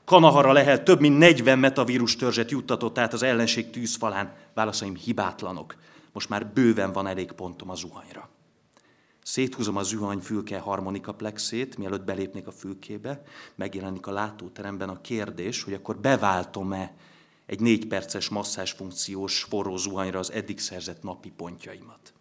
[0.04, 4.32] Kanahara lehet több mint 40 metavírus törzset juttatott át az ellenség tűzfalán.
[4.54, 5.74] Válaszaim hibátlanok.
[6.18, 8.28] Most már bőven van elég pontom a zuhanyra.
[9.22, 13.22] Széthúzom a zuhany fülke harmonika plexét, mielőtt belépnék a fülkébe,
[13.54, 16.94] megjelenik a látóteremben a kérdés, hogy akkor beváltom-e
[17.46, 22.12] egy négy perces masszás funkciós forró zuhanyra az eddig szerzett napi pontjaimat.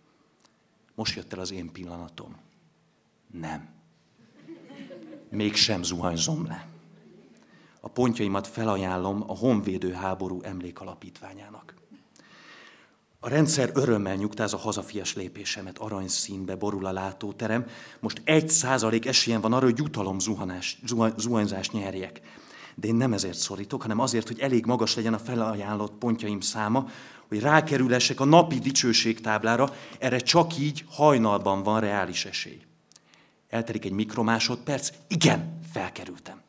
[0.96, 2.36] Most jött el az én pillanatom.
[3.32, 3.70] Nem.
[5.30, 6.68] Mégsem zuhanyzom le.
[7.80, 11.67] A pontjaimat felajánlom a Honvédő háború emlékalapítványának.
[13.20, 17.66] A rendszer örömmel nyugtáz a hazafias lépésemet, aranyszínbe borul a látóterem.
[18.00, 20.82] Most egy százalék esélyen van arra, hogy jutalom zuhanás,
[21.18, 22.22] zuhanyzást nyerjek.
[22.76, 26.90] De én nem ezért szorítok, hanem azért, hogy elég magas legyen a felajánlott pontjaim száma,
[27.28, 32.62] hogy rákerülhessek a napi dicsőségtáblára, erre csak így hajnalban van reális esély.
[33.50, 36.42] Elterik egy mikromásodperc, igen, felkerültem.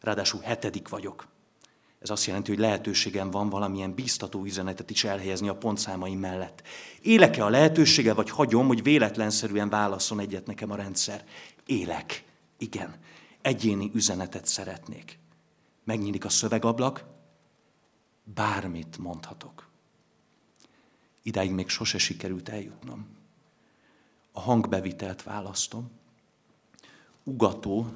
[0.00, 1.29] Ráadásul hetedik vagyok.
[2.00, 6.62] Ez azt jelenti, hogy lehetőségem van valamilyen bíztató üzenetet is elhelyezni a pontszámaim mellett.
[7.02, 11.24] Élek-e a lehetősége, vagy hagyom, hogy véletlenszerűen válaszol egyet nekem a rendszer?
[11.66, 12.24] Élek.
[12.58, 12.94] Igen.
[13.42, 15.18] Egyéni üzenetet szeretnék.
[15.84, 17.04] Megnyílik a szövegablak,
[18.24, 19.68] bármit mondhatok.
[21.22, 23.06] Idáig még sose sikerült eljutnom.
[24.32, 25.90] A hangbevitelt választom.
[27.24, 27.86] Ugató,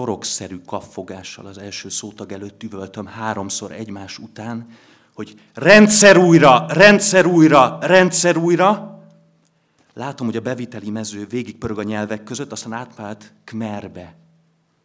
[0.00, 4.68] torokszerű kapfogással az első szótag előtt üvöltöm háromszor egymás után,
[5.14, 9.00] hogy rendszer újra, rendszer újra, rendszer újra.
[9.94, 14.14] Látom, hogy a beviteli mező végigpörög a nyelvek között, aztán átvált Kmerbe.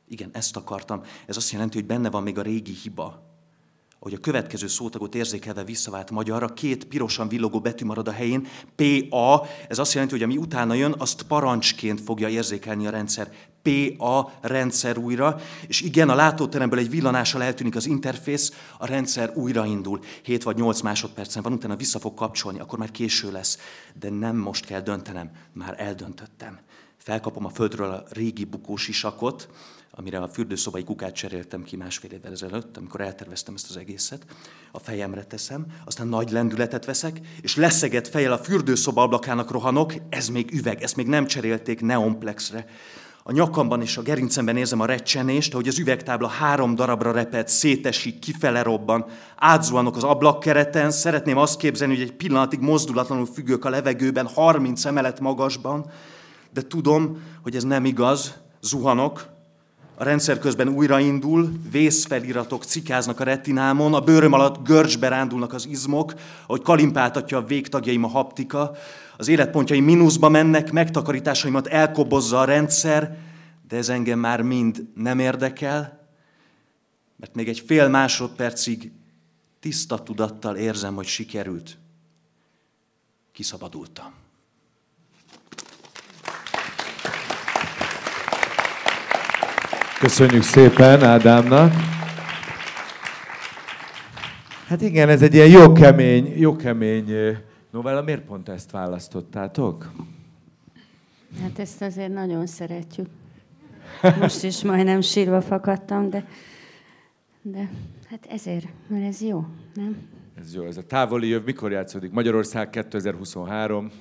[0.07, 1.01] Igen, ezt akartam.
[1.25, 3.23] Ez azt jelenti, hogy benne van még a régi hiba
[4.05, 9.47] hogy a következő szótagot érzékelve visszavált magyarra, két pirosan villogó betű marad a helyén, PA,
[9.67, 13.31] ez azt jelenti, hogy ami utána jön, azt parancsként fogja érzékelni a rendszer.
[13.61, 19.99] PA rendszer újra, és igen, a látóteremből egy villanással eltűnik az interfész, a rendszer újraindul.
[20.23, 23.57] 7 vagy 8 másodpercen van, utána vissza fog kapcsolni, akkor már késő lesz.
[23.99, 26.59] De nem most kell döntenem, már eldöntöttem.
[26.97, 29.49] Felkapom a földről a régi bukós isakot,
[29.97, 34.25] amire a fürdőszobai kukát cseréltem ki másfél évvel ezelőtt, amikor elterveztem ezt az egészet.
[34.71, 40.27] A fejemre teszem, aztán nagy lendületet veszek, és leszegett fejjel a fürdőszoba ablakának rohanok, ez
[40.27, 42.65] még üveg, ezt még nem cserélték neonplexre.
[43.23, 48.19] A nyakamban és a gerincemben érzem a recsenést, ahogy az üvegtábla három darabra reped, szétesik,
[48.19, 49.05] kifele robban.
[49.35, 55.19] Átzuhanok az ablakkereten, szeretném azt képzelni, hogy egy pillanatig mozdulatlanul függök a levegőben, 30 emelet
[55.19, 55.91] magasban,
[56.53, 59.34] de tudom, hogy ez nem igaz, zuhanok,
[59.95, 66.13] a rendszer közben újraindul, vészfeliratok cikáznak a retinámon, a bőröm alatt görcsbe rándulnak az izmok,
[66.47, 68.71] ahogy kalimpáltatja a végtagjaim a haptika,
[69.17, 73.17] az életpontjaim mínuszba mennek, megtakarításaimat elkobozza a rendszer,
[73.67, 76.07] de ez engem már mind nem érdekel,
[77.15, 78.91] mert még egy fél másodpercig
[79.59, 81.77] tiszta tudattal érzem, hogy sikerült.
[83.31, 84.24] Kiszabadultam.
[89.99, 91.73] Köszönjük szépen Ádámnak.
[94.67, 97.37] Hát igen, ez egy ilyen jó kemény, jó kemény
[97.71, 98.01] novella.
[98.01, 99.91] Miért pont ezt választottátok?
[101.41, 103.07] Hát ezt azért nagyon szeretjük.
[104.19, 106.25] Most is majdnem sírva fakadtam, de,
[107.41, 107.69] de
[108.09, 109.97] hát ezért, mert ez jó, nem?
[110.45, 112.11] Ez jó, ez a távoli jöv, mikor játszódik?
[112.11, 113.91] Magyarország 2023.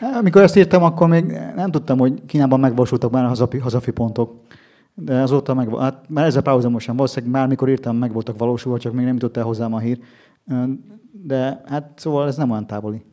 [0.20, 4.40] Amikor ezt írtam, akkor még nem tudtam, hogy Kínában megvalósultak már a hazafi, hazafi pontok.
[4.94, 8.92] De azóta meg, hát már ezzel párhuzamosan valószínűleg már mikor írtam, meg voltak valósulva, csak
[8.92, 9.98] még nem jutott el hozzám a hír.
[11.10, 13.04] De hát szóval ez nem olyan távoli.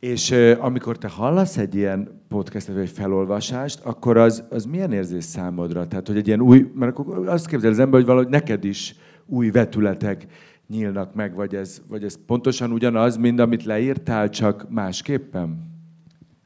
[0.00, 5.88] És amikor te hallasz egy ilyen podcastet, vagy felolvasást, akkor az, az milyen érzés számodra?
[5.88, 8.96] Tehát, hogy egy ilyen új, mert akkor azt képzel az ember, hogy valahogy neked is
[9.26, 10.26] új vetületek
[10.68, 15.74] nyílnak meg, vagy ez, vagy ez pontosan ugyanaz, mint amit leírtál, csak másképpen?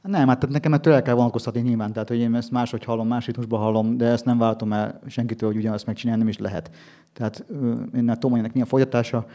[0.02, 3.26] Nem, hát nekem ettől el kell vonatkoztatni nyilván, tehát hogy én ezt máshogy hallom, más
[3.26, 6.70] ritmusban hallom, de ezt nem váltom el senkitől, hogy ugyanazt megcsinálni, nem is lehet.
[7.12, 7.44] Tehát
[7.94, 9.26] én a Tomainak mi a folytatása,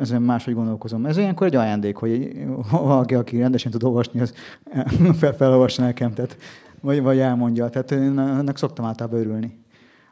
[0.00, 1.06] ezen máshogy gondolkozom.
[1.06, 4.34] Ez olyankor egy ajándék, hogy valaki, aki rendesen tud olvasni, az
[5.18, 6.36] fel, felolvassa nekem, tehát,
[6.80, 7.68] vagy, vagy elmondja.
[7.68, 9.58] Tehát én ennek szoktam általában örülni.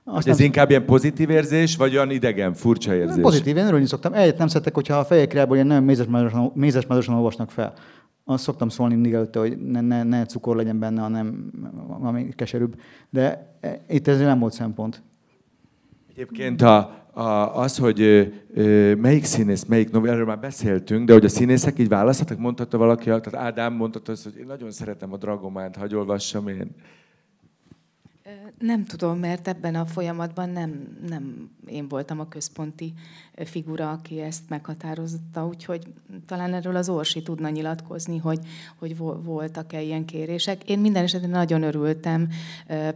[0.09, 0.47] Azt ez nem...
[0.47, 3.23] inkább ilyen pozitív érzés, vagy olyan idegen, furcsa érzés?
[3.23, 4.13] Pozitív, én örülni szoktam.
[4.13, 5.85] Egyet nem szeretek, hogyha a fejekre ilyen nem
[6.55, 7.73] mézesmádosan olvasnak fel.
[8.25, 11.51] Azt szoktam szólni mindig előtte, hogy ne, ne, ne cukor legyen benne, hanem
[11.99, 12.81] valami keserűbb.
[13.11, 15.03] De e, itt ez nem volt szempont.
[16.11, 18.01] Egyébként a, a, az, hogy
[18.55, 22.79] ö, melyik színész, melyik novella, erről már beszéltünk, de hogy a színészek így választhatok, mondhatta
[22.79, 26.71] valaki, tehát Ádám mondhatta hogy én nagyon szeretem a Dragománt, hagyj olvassam én.
[28.59, 32.93] Nem tudom, mert ebben a folyamatban nem, nem én voltam a központi
[33.35, 35.87] figura, aki ezt meghatározta, úgyhogy
[36.27, 38.39] talán erről az Orsi tudna nyilatkozni, hogy,
[38.79, 40.69] hogy voltak-e ilyen kérések.
[40.69, 42.29] Én minden esetben nagyon örültem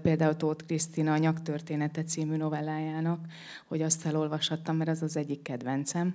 [0.03, 3.21] például Tóth Krisztina Nyaktörténete című novellájának,
[3.66, 6.14] hogy azt felolvashattam, mert az az egyik kedvencem.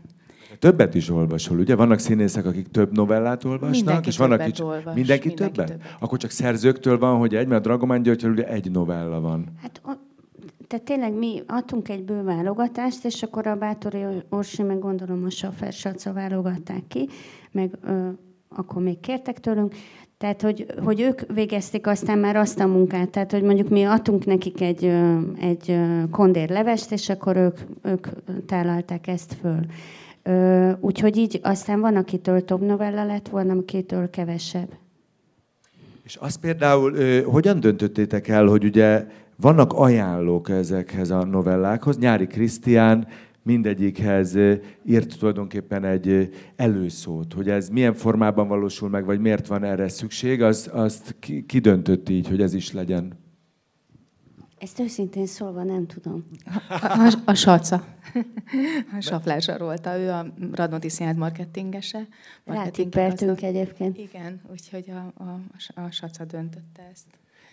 [0.60, 1.75] Többet is olvasol, ugye?
[1.75, 5.67] Vannak színészek, akik több novellát olvasnak, mindenki és vannak is olvas, mindenki, mindenki többet?
[5.67, 5.95] többet?
[5.99, 9.45] Akkor csak szerzőktől van, hogy egy, mert a Dragomán Györgyről ugye egy novella van.
[9.62, 9.81] Hát
[10.67, 15.29] tehát tényleg mi adtunk egy bő válogatást, és akkor a Bátori Orsi, meg gondolom a
[15.29, 17.10] Safer Saca válogatták ki,
[17.51, 18.08] meg ö,
[18.49, 19.75] akkor még kértek tőlünk.
[20.17, 24.25] Tehát, hogy, hogy ők végezték aztán már azt a munkát, tehát, hogy mondjuk mi adtunk
[24.25, 24.91] nekik egy,
[25.39, 25.79] egy
[26.12, 28.08] kondér levest, és akkor ők, ők
[28.45, 29.60] tálalták ezt föl.
[30.79, 34.69] Úgyhogy így aztán van, akitől több novella lett volna, akitől kevesebb.
[36.03, 41.97] És azt például, hogyan döntöttétek el, hogy ugye vannak ajánlók ezekhez a novellákhoz?
[41.97, 43.07] Nyári Krisztián
[43.43, 44.35] mindegyikhez
[44.85, 50.41] írt tulajdonképpen egy előszót, hogy ez milyen formában valósul meg, vagy miért van erre szükség,
[50.41, 51.61] az, azt ki, ki
[52.07, 53.24] így, hogy ez is legyen?
[54.65, 56.25] Ezt őszintén szólva nem tudom.
[56.69, 57.84] A, a, a Saca.
[58.97, 62.08] A Saflár Zsarolta, ő a Radnóti Színház marketingese.
[62.45, 63.97] Rátippertünk egyébként.
[63.97, 65.39] Igen, úgyhogy a, a,
[65.82, 67.06] a Saca döntötte ezt.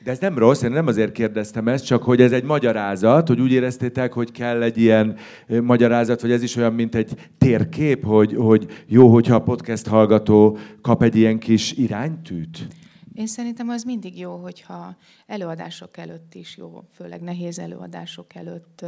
[0.05, 3.41] De ez nem rossz, én nem azért kérdeztem ezt, csak hogy ez egy magyarázat, hogy
[3.41, 5.17] úgy éreztétek, hogy kell egy ilyen
[5.63, 10.59] magyarázat, vagy ez is olyan, mint egy térkép, hogy, hogy jó, hogyha a podcast hallgató
[10.81, 12.67] kap egy ilyen kis iránytűt?
[13.15, 14.97] Én szerintem az mindig jó, hogyha
[15.27, 18.85] előadások előtt is jó, főleg nehéz előadások előtt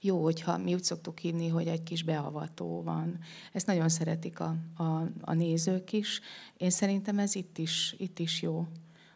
[0.00, 3.18] jó, hogyha mi úgy szoktuk hinni, hogy egy kis beavató van.
[3.52, 6.20] Ezt nagyon szeretik a, a, a nézők is.
[6.56, 8.66] Én szerintem ez itt is, itt is jó,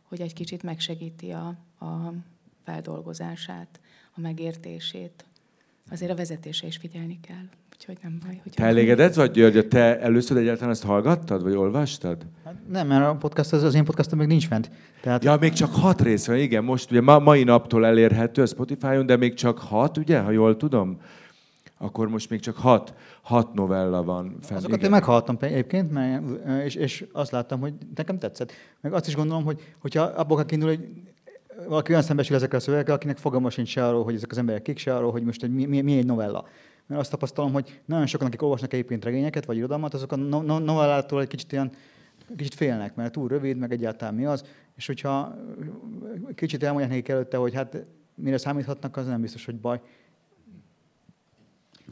[0.03, 1.47] hogy egy kicsit megsegíti a,
[1.79, 2.13] a
[2.65, 3.81] feldolgozását,
[4.15, 5.25] a megértését.
[5.91, 7.49] Azért a vezetése is figyelni kell
[7.89, 8.41] úgyhogy nem baj.
[8.43, 9.69] Hogy te elégedett vagy, György?
[9.69, 12.27] Te először egyáltalán ezt hallgattad, vagy olvastad?
[12.45, 14.71] Hát nem, mert a podcast, az, az én podcastom még nincs fent.
[15.01, 15.25] Tehát...
[15.25, 16.65] Ja, még csak hat rész van, igen.
[16.65, 20.57] Most ugye ma, mai naptól elérhető a Spotify-on, de még csak hat, ugye, ha jól
[20.57, 21.01] tudom?
[21.79, 24.59] Akkor most még csak hat, hat novella van fent.
[24.59, 24.85] Azokat igen.
[24.85, 26.23] én meghallottam egyébként, mert,
[26.65, 28.53] és, és azt láttam, hogy nekem tetszett.
[28.81, 30.89] Meg azt is gondolom, hogy hogyha abból kell kiindul, hogy
[31.69, 34.63] valaki olyan szembesül ezekkel a szövegekkel, akinek fogalma sincs se arról, hogy ezek az emberek
[34.63, 36.45] kik, se arról, hogy most egy, mi, mi, mi egy novella
[36.87, 40.47] mert azt tapasztalom, hogy nagyon sokan, akik olvasnak egyébként regényeket vagy irodalmat, azok a no-
[40.47, 41.73] no- novellától egy kicsit ilyen
[42.37, 44.45] kicsit félnek, mert túl rövid, meg egyáltalán mi az,
[44.77, 45.37] és hogyha
[46.35, 49.81] kicsit elmondják nekik előtte, hogy hát mire számíthatnak, az nem biztos, hogy baj.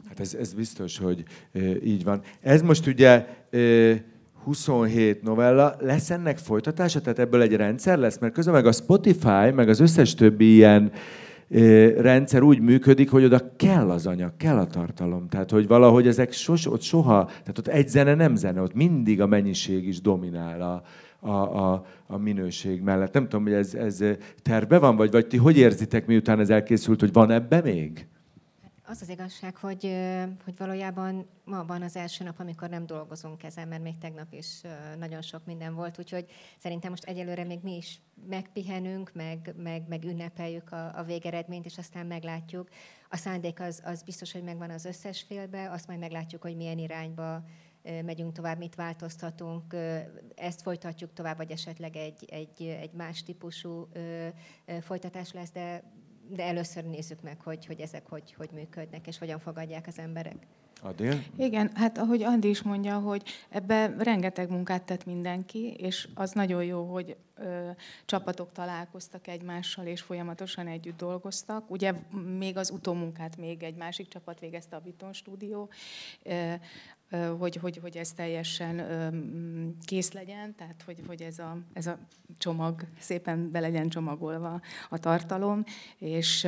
[0.07, 2.21] Hát ez, ez biztos, hogy e, így van.
[2.41, 3.59] Ez most ugye e,
[4.43, 9.51] 27 novella, lesz ennek folytatása, tehát ebből egy rendszer lesz, mert közben meg a Spotify,
[9.53, 10.91] meg az összes többi ilyen
[11.97, 15.27] rendszer úgy működik, hogy oda kell az anyag, kell a tartalom.
[15.27, 19.21] Tehát, hogy valahogy ezek sos, ott soha, tehát ott egy zene nem zene, ott mindig
[19.21, 20.81] a mennyiség is dominál a,
[21.29, 23.13] a, a, a minőség mellett.
[23.13, 24.03] Nem tudom, hogy ez, ez
[24.41, 28.07] terve van, vagy, vagy ti hogy érzitek, miután ez elkészült, hogy van ebbe még?
[28.91, 29.97] Az az igazság, hogy,
[30.43, 34.61] hogy valójában ma van az első nap, amikor nem dolgozunk ezen, mert még tegnap is
[34.99, 36.25] nagyon sok minden volt, úgyhogy
[36.57, 41.77] szerintem most egyelőre még mi is megpihenünk, meg, meg, meg ünnepeljük a, a végeredményt, és
[41.77, 42.69] aztán meglátjuk.
[43.09, 46.77] A szándék az, az biztos, hogy megvan az összes félbe, azt majd meglátjuk, hogy milyen
[46.77, 47.43] irányba
[47.83, 49.75] megyünk tovább, mit változtatunk,
[50.35, 53.87] ezt folytatjuk tovább, vagy esetleg egy, egy, egy más típusú
[54.81, 55.83] folytatás lesz, de
[56.35, 60.35] de először nézzük meg, hogy, hogy ezek hogy, hogy működnek, és hogyan fogadják az emberek.
[60.83, 61.23] Adél?
[61.37, 66.63] Igen, hát ahogy Andi is mondja, hogy ebbe rengeteg munkát tett mindenki, és az nagyon
[66.63, 67.69] jó, hogy ö,
[68.05, 71.71] csapatok találkoztak egymással, és folyamatosan együtt dolgoztak.
[71.71, 71.93] Ugye
[72.37, 75.69] még az utómunkát még egy másik csapat végezte a Biton stúdió,
[76.23, 76.53] ö,
[77.39, 78.81] hogy, hogy, hogy ez teljesen
[79.85, 81.97] kész legyen, tehát hogy, hogy ez, a, ez a
[82.37, 85.63] csomag szépen be legyen csomagolva a tartalom,
[85.97, 86.47] és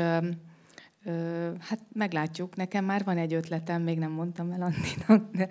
[1.59, 2.55] Hát meglátjuk.
[2.55, 5.47] Nekem már van egy ötletem, még nem mondtam el Andinak, de,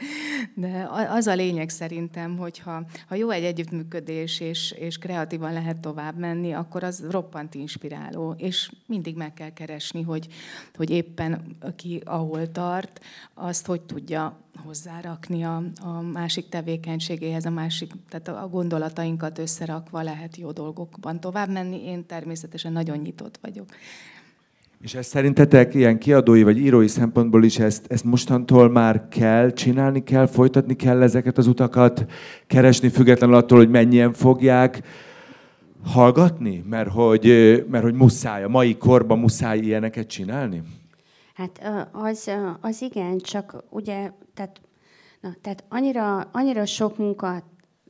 [0.55, 5.77] de az a lényeg szerintem, hogy ha, ha jó egy együttműködés, és, és kreatívan lehet
[5.77, 10.29] tovább menni, akkor az roppant inspiráló, és mindig meg kell keresni, hogy,
[10.75, 13.01] hogy éppen aki ahol tart,
[13.35, 20.37] azt hogy tudja hozzárakni a, a másik tevékenységéhez, a másik, tehát a gondolatainkat összerakva lehet
[20.37, 21.85] jó dolgokban tovább menni.
[21.85, 23.67] Én természetesen nagyon nyitott vagyok.
[24.83, 30.03] És ezt szerintetek ilyen kiadói vagy írói szempontból is ezt, ezt mostantól már kell, csinálni
[30.03, 32.07] kell, folytatni kell ezeket az utakat,
[32.47, 34.83] keresni függetlenül attól, hogy mennyien fogják
[35.85, 36.65] hallgatni?
[36.69, 37.25] Mert hogy,
[37.71, 40.63] mert hogy muszáj, a mai korban muszáj ilyeneket csinálni?
[41.35, 42.31] Hát az,
[42.61, 44.61] az igen, csak ugye, tehát,
[45.21, 47.43] na, tehát annyira, annyira sok munka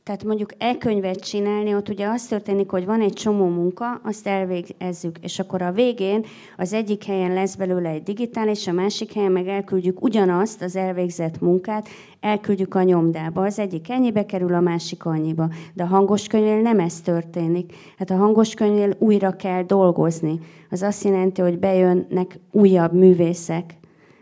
[0.03, 5.17] tehát mondjuk e-könyvet csinálni, ott ugye az történik, hogy van egy csomó munka, azt elvégezzük,
[5.21, 6.25] és akkor a végén
[6.57, 11.41] az egyik helyen lesz belőle egy digitális, a másik helyen meg elküldjük ugyanazt az elvégzett
[11.41, 11.87] munkát,
[12.19, 13.45] elküldjük a nyomdába.
[13.45, 15.49] Az egyik ennyibe kerül, a másik annyiba.
[15.73, 17.73] De a hangos könyvnél nem ez történik.
[17.97, 20.39] Hát a hangos könyvnél újra kell dolgozni.
[20.69, 23.73] Az azt jelenti, hogy bejönnek újabb művészek,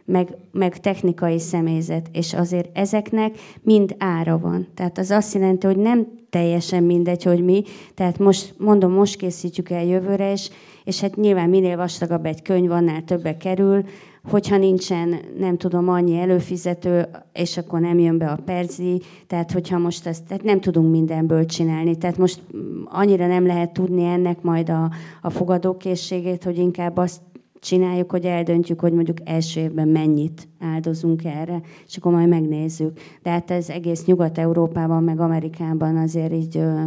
[0.06, 4.68] meg, meg technikai személyzet, és azért ezeknek mind ára van.
[4.74, 7.64] Tehát az azt jelenti, hogy nem teljesen mindegy, hogy mi.
[7.94, 10.50] Tehát most, mondom, most készítjük el jövőre, és,
[10.84, 13.84] és hát nyilván minél vastagabb egy könyv, annál többe kerül,
[14.30, 19.78] hogyha nincsen, nem tudom, annyi előfizető, és akkor nem jön be a perzi, tehát hogyha
[19.78, 22.42] most ezt, tehát nem tudunk mindenből csinálni, tehát most
[22.86, 24.92] annyira nem lehet tudni ennek majd a,
[25.22, 27.22] a fogadókészségét, hogy inkább azt
[27.62, 33.00] csináljuk, hogy eldöntjük, hogy mondjuk első évben mennyit áldozunk erre, és akkor majd megnézzük.
[33.22, 36.82] De hát ez egész Nyugat-Európában, meg Amerikában azért így ö,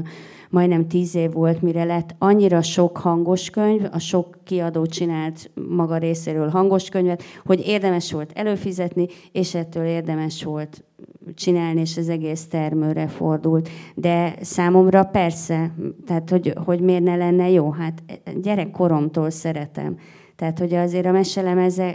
[0.50, 5.96] majdnem tíz év volt, mire lett annyira sok hangos könyv, a sok kiadó csinált maga
[5.96, 10.84] részéről hangos könyvet, hogy érdemes volt előfizetni, és ettől érdemes volt
[11.34, 13.68] csinálni, és az egész termőre fordult.
[13.94, 15.74] De számomra persze,
[16.06, 18.02] tehát hogy, hogy miért ne lenne jó, hát
[18.42, 19.96] gyerekkoromtól szeretem.
[20.44, 21.94] Tehát, hogy azért a meselemeze,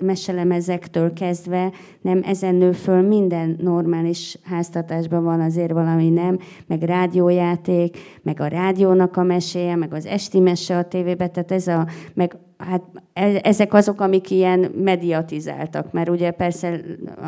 [0.00, 7.98] meselemezektől kezdve nem ezen nő föl minden normális háztatásban van azért valami nem, meg rádiójáték,
[8.22, 12.36] meg a rádiónak a meséje, meg az esti mese a tévébe, tehát ez a, meg
[12.58, 12.82] hát
[13.12, 16.80] e, ezek azok, amik ilyen mediatizáltak, mert ugye persze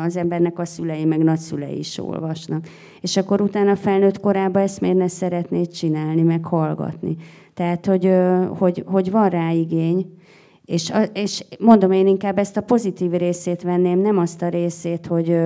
[0.05, 2.65] az embernek a szülei, meg nagyszülei is olvasnak.
[3.01, 7.15] És akkor utána felnőtt korában ezt miért ne szeretnéd csinálni, meg hallgatni.
[7.53, 8.13] Tehát, hogy,
[8.57, 10.19] hogy, hogy van rá igény,
[10.65, 15.37] és, és mondom, én inkább ezt a pozitív részét venném, nem azt a részét, hogy,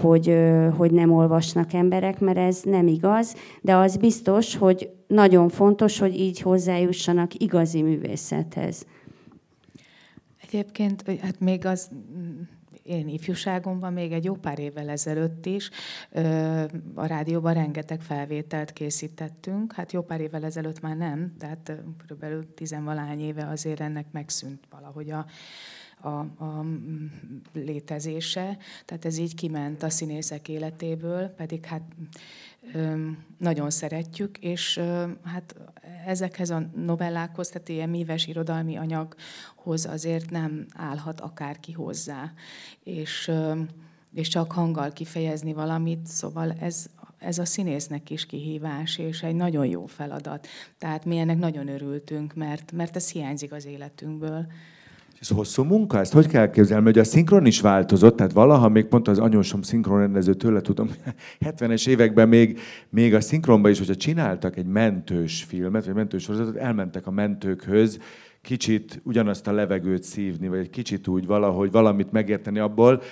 [0.00, 0.38] hogy,
[0.76, 6.18] hogy nem olvasnak emberek, mert ez nem igaz, de az biztos, hogy nagyon fontos, hogy
[6.18, 8.86] így hozzájussanak igazi művészethez.
[10.42, 11.90] Egyébként, hát még az
[12.82, 15.70] én ifjúságomban még egy jó pár évvel ezelőtt is
[16.94, 19.72] a rádióban rengeteg felvételt készítettünk.
[19.72, 21.72] Hát jó pár évvel ezelőtt már nem, tehát
[22.08, 22.24] kb.
[22.54, 25.26] tizenvalány éve azért ennek megszűnt valahogy a,
[26.00, 26.64] a, a
[27.52, 28.58] létezése.
[28.84, 31.82] Tehát ez így kiment a színészek életéből, pedig hát
[33.38, 34.80] nagyon szeretjük, és
[35.24, 35.54] hát
[36.06, 42.32] ezekhez a novellákhoz, tehát ilyen míves irodalmi anyaghoz azért nem állhat akárki hozzá.
[42.84, 43.30] És,
[44.14, 46.86] és csak hanggal kifejezni valamit, szóval ez,
[47.18, 50.46] ez a színésznek is kihívás, és egy nagyon jó feladat.
[50.78, 54.46] Tehát mi ennek nagyon örültünk, mert, mert ez hiányzik az életünkből.
[55.22, 55.98] Ez hosszú munka?
[55.98, 56.84] Ezt hogy kell képzelni?
[56.84, 60.90] Hogy a szinkron is változott, tehát valaha még pont az anyósom szinkronrendező tőle tudom,
[61.46, 62.58] 70-es években még,
[62.88, 67.98] még a szinkronban is, hogyha csináltak egy mentős filmet, vagy mentős sorozatot, elmentek a mentőkhöz,
[68.40, 73.02] kicsit ugyanazt a levegőt szívni, vagy egy kicsit úgy valahogy valamit megérteni abból,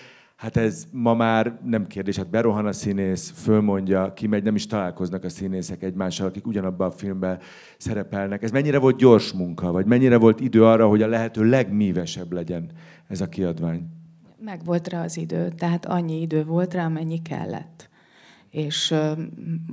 [0.41, 5.24] Hát ez ma már nem kérdés, hát berohan a színész, fölmondja, kimegy, nem is találkoznak
[5.24, 7.38] a színészek egymással, akik ugyanabban a filmben
[7.78, 8.43] szerepelnek.
[8.43, 12.70] Ez mennyire volt gyors munka, vagy mennyire volt idő arra, hogy a lehető legmívesebb legyen
[13.09, 13.86] ez a kiadvány?
[14.45, 17.89] Meg volt rá az idő, tehát annyi idő volt rá, amennyi kellett
[18.51, 18.94] és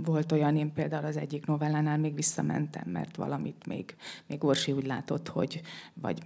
[0.03, 3.95] volt olyan, én például az egyik novellánál még visszamentem, mert valamit még,
[4.27, 5.61] még Orsi úgy látott, hogy,
[5.93, 6.21] vagy,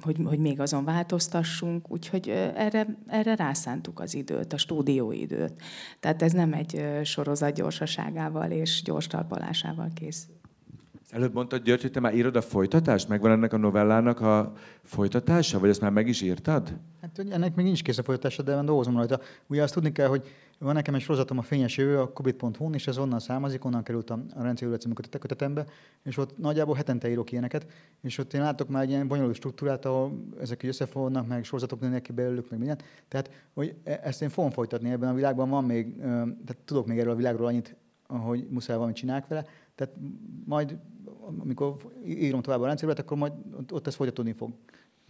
[0.00, 5.62] hogy, hogy még azon változtassunk, úgyhogy erre, erre rászántuk az időt, a stúdióidőt.
[6.00, 10.40] Tehát ez nem egy sorozat gyorsaságával és gyors talpalásával készül.
[11.12, 13.08] Előbb mondtad, György, hogy te már írod a folytatást?
[13.08, 15.58] Megvan ennek a novellának a folytatása?
[15.58, 16.76] Vagy ezt már meg is írtad?
[17.00, 19.20] Hát ennek még nincs kész a folytatása, de dolgozom rajta.
[19.46, 20.28] Ugye azt tudni kell, hogy
[20.62, 24.10] Van nekem egy sorozatom a Fényes Jövő, a kubit.hu-n, és ez onnan származik, onnan került
[24.10, 25.66] a, a című kötetembe,
[26.02, 27.66] és ott nagyjából hetente írok ilyeneket,
[28.02, 31.80] és ott én látok már egy ilyen bonyolult struktúrát, ahol ezek így összefognak, meg sorozatok
[31.80, 32.78] nőnek ki belőlük, meg minden.
[33.08, 36.98] Tehát, hogy e- ezt én fogom folytatni ebben a világban, van még, tehát tudok még
[36.98, 39.44] erről a világról annyit, hogy muszáj valamit csinálni vele,
[39.74, 39.94] tehát
[40.44, 40.78] majd,
[41.38, 43.32] amikor írom tovább a rendszerűlet, akkor majd
[43.70, 44.52] ott ez folytatódni fog.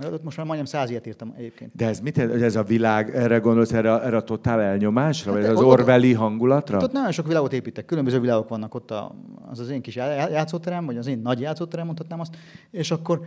[0.05, 1.71] Ott most már majdnem száz ilyet írtam egyébként.
[1.75, 5.41] De ez mit hogy ez a világ, erre gondolsz, erre, erre a totál elnyomásra, hát
[5.41, 6.77] vagy az orveli hangulatra?
[6.77, 8.75] Ott, ott nagyon sok világot építek, különböző világok vannak.
[8.75, 9.15] Ott, a,
[9.51, 12.37] az az én kis játszóterem, vagy az én nagy játszóterem, mondhatnám azt,
[12.71, 13.21] és akkor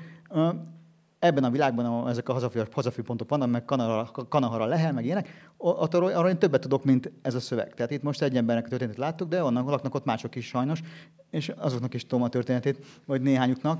[1.19, 5.05] ebben a világban, ahol ezek a hazafi, hazafi pontok vannak, meg Kanahara, Kanahara Lehel, meg
[5.05, 7.73] ilyenek, ott arról, arról én többet tudok, mint ez a szöveg.
[7.73, 10.81] Tehát itt most egy embernek a történetét láttuk, de onnan laknak ott mások is sajnos,
[11.29, 13.79] és azoknak is tudom a történetét, vagy néhányuknak,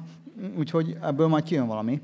[0.58, 2.02] úgyhogy ebből majd kijön valami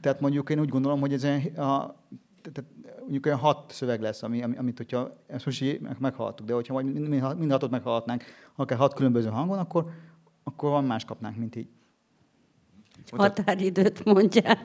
[0.00, 1.24] tehát mondjuk én úgy gondolom, hogy ez
[1.58, 1.96] a,
[2.42, 2.70] tehát
[3.00, 5.16] mondjuk olyan hat szöveg lesz, ami, amit, hogyha
[5.60, 7.08] így meghallottuk, de hogyha majd
[7.38, 8.24] mind, hatot meghallhatnánk,
[8.54, 9.90] akár hat különböző hangon, akkor,
[10.44, 11.68] akkor van más kapnánk, mint így.
[13.10, 14.58] Határidőt mondja.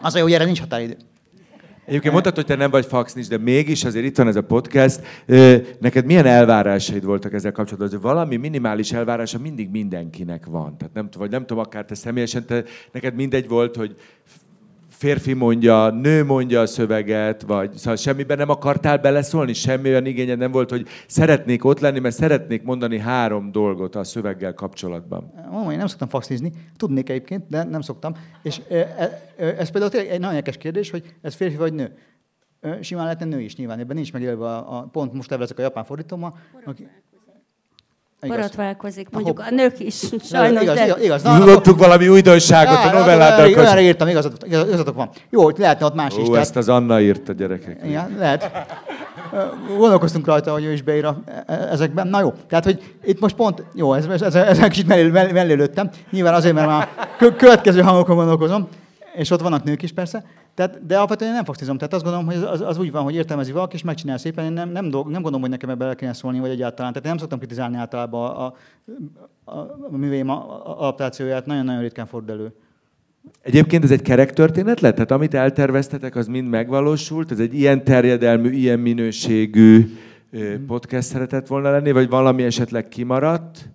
[0.00, 0.96] Az a jó, hogy erre nincs határidő.
[1.88, 4.42] Egyébként mondtad, hogy te nem vagy fax nincs, de mégis azért itt van ez a
[4.42, 5.00] podcast.
[5.80, 7.88] Neked milyen elvárásaid voltak ezzel kapcsolatban?
[7.88, 10.76] Hogy valami minimális elvárása mindig mindenkinek van.
[10.76, 13.96] Tehát nem, vagy nem tudom, akár te személyesen, te, neked mindegy volt, hogy
[14.98, 20.38] férfi mondja, nő mondja a szöveget, vagy szóval semmiben nem akartál beleszólni, semmi olyan igényed
[20.38, 25.32] nem volt, hogy szeretnék ott lenni, mert szeretnék mondani három dolgot a szöveggel kapcsolatban.
[25.50, 28.14] Mondom, én nem szoktam faxizni, tudnék egyébként, de nem szoktam.
[28.42, 28.76] És e,
[29.36, 31.98] ez például tényleg egy nagyon érdekes kérdés, hogy ez férfi vagy nő.
[32.80, 35.84] Simán lehetne nő is nyilván, ebben nincs megélve a, a pont most levelezek a japán
[35.84, 36.34] fordítóma.
[36.64, 36.88] Aki,
[38.26, 40.02] Borotválkozik, mondjuk a nők is,
[40.32, 40.62] sajnos.
[40.62, 40.84] Igaz, de...
[40.84, 41.22] igaz, igaz.
[41.22, 43.46] Na, valami újdonságot a novelláddal.
[43.46, 45.10] Olyanra írtam, igazatok, igazatok van.
[45.30, 46.38] Jó, hogy lehetne ott más Ó, is.
[46.38, 47.80] ezt az Anna írt a gyerekek.
[47.84, 48.50] Igen, lehet.
[49.76, 52.06] Gondolkoztunk rajta, hogy ő is beír e- ezekben.
[52.06, 55.90] Na jó, tehát, hogy itt most pont, jó, ez, ez, ez, ez kicsit mellé lőttem.
[56.10, 56.88] Nyilván azért, mert már
[57.36, 58.68] következő hangokon gondolkozom,
[59.18, 60.24] és ott vannak nők is persze.
[60.54, 61.78] Tehát, de alapvetően nem foxizom.
[61.78, 64.44] Tehát azt gondolom, hogy az, az, úgy van, hogy értelmezi valaki, és megcsinál szépen.
[64.44, 66.92] Én nem, nem, dolg, nem gondolom, hogy nekem ebbe bele kéne szólni, vagy egyáltalán.
[66.92, 68.54] Tehát én nem szoktam kritizálni általában a, a,
[69.44, 69.58] a,
[69.90, 72.52] a művéim adaptációját, nagyon-nagyon ritkán fordul elő.
[73.40, 74.94] Egyébként ez egy kerek történet lett?
[74.94, 77.30] Tehát amit elterveztetek, az mind megvalósult?
[77.30, 79.96] Ez egy ilyen terjedelmű, ilyen minőségű
[80.66, 83.68] podcast szeretett volna lenni, vagy valami esetleg kimaradt?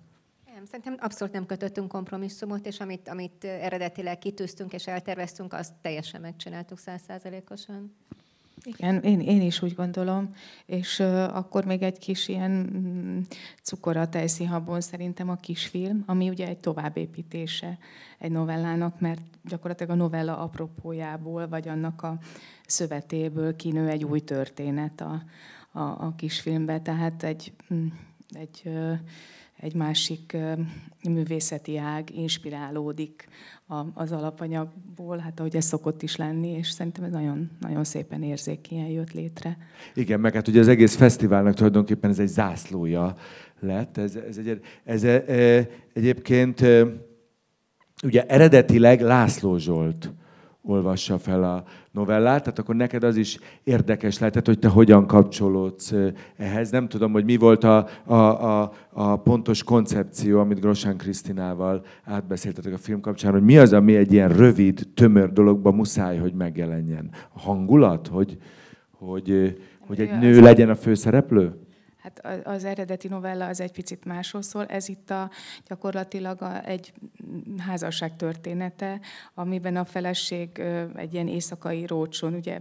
[0.74, 6.78] Szerintem abszolút nem kötöttünk kompromisszumot, és amit, amit eredetileg kitűztünk és elterveztünk, azt teljesen megcsináltuk
[6.78, 7.94] százszázalékosan.
[8.62, 10.28] Igen, én, én is úgy gondolom,
[10.66, 13.20] és uh, akkor még egy kis ilyen mm,
[13.62, 17.78] cukor a tejszínhabon szerintem a kisfilm, ami ugye egy továbbépítése
[18.18, 22.18] egy novellának, mert gyakorlatilag a novella apropójából, vagy annak a
[22.66, 25.22] szövetéből kinő egy új történet a,
[25.72, 27.86] a, a kisfilmbe, tehát egy, mm,
[28.30, 28.98] egy uh,
[29.64, 30.36] egy másik
[31.08, 33.28] művészeti ág inspirálódik
[33.94, 38.86] az alapanyagból, hát ahogy ez szokott is lenni, és szerintem ez nagyon, nagyon szépen érzékenyen
[38.86, 39.56] jött létre.
[39.94, 43.14] Igen, meg hát ugye az egész fesztiválnak tulajdonképpen ez egy zászlója
[43.60, 43.96] lett.
[43.96, 45.04] Ez, ez, egy, ez
[45.92, 46.64] egyébként
[48.02, 50.12] ugye eredetileg László Zsolt
[50.66, 55.94] olvassa fel a novellát, tehát akkor neked az is érdekes lehetett, hogy te hogyan kapcsolódsz
[56.36, 56.70] ehhez.
[56.70, 62.72] Nem tudom, hogy mi volt a, a, a, a pontos koncepció, amit Grosán Krisztinával átbeszéltetek
[62.72, 67.10] a film kapcsán, hogy mi az, ami egy ilyen rövid, tömör dologban muszáj, hogy megjelenjen.
[67.32, 68.38] A hangulat, hogy,
[68.90, 71.63] hogy, hogy egy nő legyen a főszereplő?
[72.04, 74.66] Hát az eredeti novella az egy picit másról szól.
[74.66, 75.30] Ez itt a,
[75.68, 76.92] gyakorlatilag a, egy
[77.58, 79.00] házasság története,
[79.34, 80.58] amiben a feleség
[80.94, 82.58] egy ilyen éjszakai rócson, ugye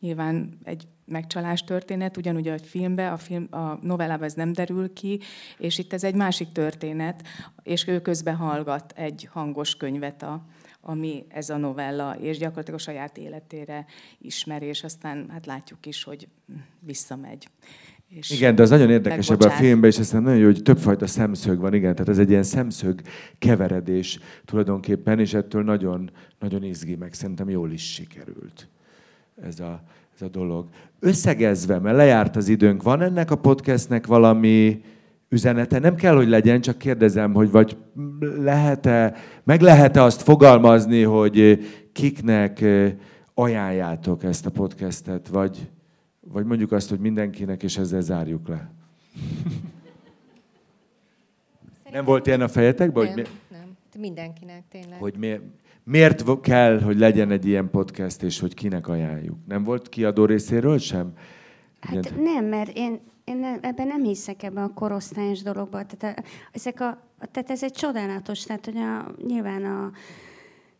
[0.00, 5.20] nyilván egy megcsalás történet, ugyanúgy a filmben, a, film, a novellában ez nem derül ki,
[5.58, 7.26] és itt ez egy másik történet,
[7.62, 10.44] és ő közben hallgat egy hangos könyvet a,
[10.80, 13.86] ami ez a novella, és gyakorlatilag a saját életére
[14.18, 16.28] ismeri, és aztán hát látjuk is, hogy
[16.80, 17.48] visszamegy.
[18.16, 21.06] És igen, de az nagyon érdekes ebben a filmben, és aztán nagyon jó, hogy többfajta
[21.06, 23.00] szemszög van, igen, tehát ez egy ilyen szemszög
[23.38, 26.10] keveredés tulajdonképpen, és ettől nagyon,
[26.40, 28.68] nagyon izgi, meg szerintem jól is sikerült
[29.42, 29.82] ez a,
[30.14, 30.66] ez a dolog.
[31.00, 34.82] Összegezve, mert lejárt az időnk, van ennek a podcastnek valami
[35.28, 35.78] üzenete?
[35.78, 37.76] Nem kell, hogy legyen, csak kérdezem, hogy vagy
[38.38, 41.58] lehet-e, meg lehet-e azt fogalmazni, hogy
[41.92, 42.64] kiknek
[43.34, 45.68] ajánljátok ezt a podcastet, vagy
[46.28, 48.70] vagy mondjuk azt, hogy mindenkinek, és ezzel zárjuk le.
[51.90, 53.04] nem volt ilyen a fejetekben?
[53.04, 53.56] Nem, hogy mi...
[53.56, 53.76] nem.
[53.98, 54.98] Mindenkinek tényleg.
[54.98, 55.40] Hogy mi...
[55.84, 59.36] miért kell, hogy legyen egy ilyen podcast, és hogy kinek ajánljuk?
[59.48, 61.12] Nem volt kiadó részéről sem?
[61.80, 65.84] Hát nem, mert én, én nem, ebben nem hiszek ebbe a korosztályos dologba.
[65.86, 66.22] Tehát, a,
[66.52, 66.98] ezek a,
[67.30, 69.90] tehát ez egy csodálatos, tehát hogy a, nyilván a,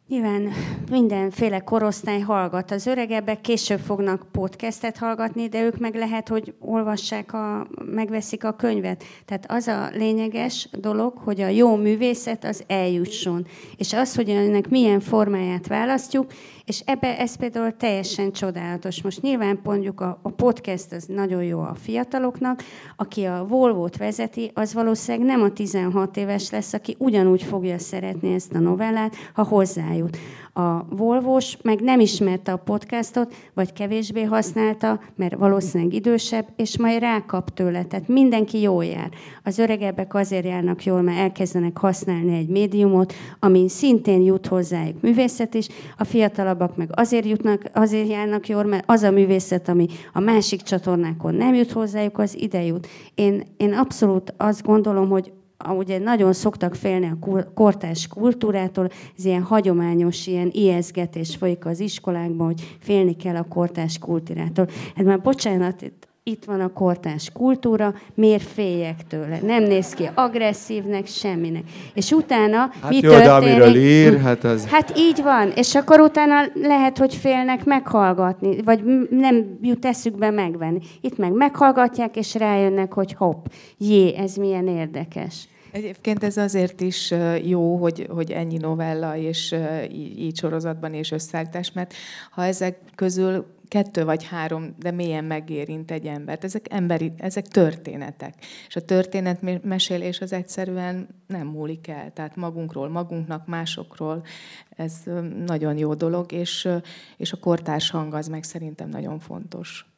[0.09, 0.49] Nyilván
[0.91, 2.71] mindenféle korosztály hallgat.
[2.71, 8.53] Az öregebbek később fognak podcastet hallgatni, de ők meg lehet, hogy olvassák, a, megveszik a
[8.53, 9.05] könyvet.
[9.25, 13.47] Tehát az a lényeges dolog, hogy a jó művészet az eljusson.
[13.77, 16.33] És az, hogy ennek milyen formáját választjuk,
[16.65, 19.03] és ebbe ez például teljesen csodálatos.
[19.03, 22.63] Most nyilván mondjuk a, a podcast az nagyon jó a fiataloknak,
[22.97, 28.35] aki a Volvo-t vezeti, az valószínűleg nem a 16 éves lesz, aki ugyanúgy fogja szeretni
[28.35, 30.19] ezt a novellát, ha hozzájut.
[30.57, 37.01] A Volvos meg nem ismerte a podcastot, vagy kevésbé használta, mert valószínűleg idősebb, és majd
[37.01, 37.85] rákap tőle.
[37.85, 39.11] Tehát mindenki jól jár.
[39.45, 45.55] Az öregebbek azért járnak jól, mert elkezdenek használni egy médiumot, ami szintén jut hozzájuk művészet
[45.55, 45.69] is.
[45.99, 50.63] A fiatalabbak meg azért jutnak, azért járnak jól, mert az a művészet, ami a másik
[50.63, 52.87] csatornákon nem jut hozzájuk, az ide jut.
[53.15, 55.33] Én, én abszolút azt gondolom, hogy
[55.73, 62.47] ugye nagyon szoktak félni a kortás kultúrától, ez ilyen hagyományos, ilyen ijeszgetés folyik az iskolákban,
[62.47, 64.69] hogy félni kell a kortás kultúrától.
[64.95, 65.93] Hát már bocsánat,
[66.27, 69.39] itt, van a kortás kultúra, miért féljek tőle?
[69.43, 71.63] Nem néz ki agresszívnek, semminek.
[71.95, 73.59] És utána hát mi jó, történik?
[73.59, 74.67] de ír, hát az...
[74.67, 80.79] Hát így van, és akkor utána lehet, hogy félnek meghallgatni, vagy nem jut eszükbe megvenni.
[81.01, 83.47] Itt meg meghallgatják, és rájönnek, hogy hopp,
[83.79, 85.49] jé, ez milyen érdekes.
[85.75, 87.15] Egyébként ez azért is
[87.45, 89.55] jó, hogy, hogy ennyi novella és
[89.93, 91.95] így, így sorozatban és összeállítás, mert
[92.31, 96.45] ha ezek közül kettő vagy három, de mélyen megérint egy embert.
[96.45, 98.35] Ezek emberi, ezek történetek.
[98.69, 102.13] És a történetmesélés az egyszerűen nem múlik el.
[102.13, 104.25] Tehát magunkról, magunknak, másokról.
[104.69, 105.03] Ez
[105.47, 106.69] nagyon jó dolog, és,
[107.17, 109.94] és a kortárs hang az meg szerintem nagyon fontos.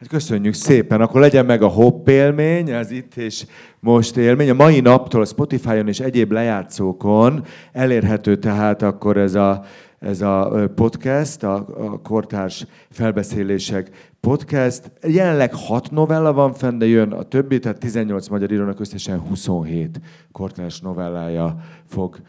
[0.00, 1.00] Hát köszönjük szépen.
[1.00, 3.46] Akkor legyen meg a hopp élmény, az itt és
[3.80, 4.50] most élmény.
[4.50, 9.64] A mai naptól a Spotify-on és egyéb lejátszókon elérhető tehát akkor ez a,
[9.98, 14.92] ez a podcast, a, a Kortárs Felbeszélések podcast.
[15.06, 20.00] Jelenleg hat novella van fenn, de jön a többi, tehát 18 magyar írónak összesen 27
[20.32, 22.20] kortárs novellája fog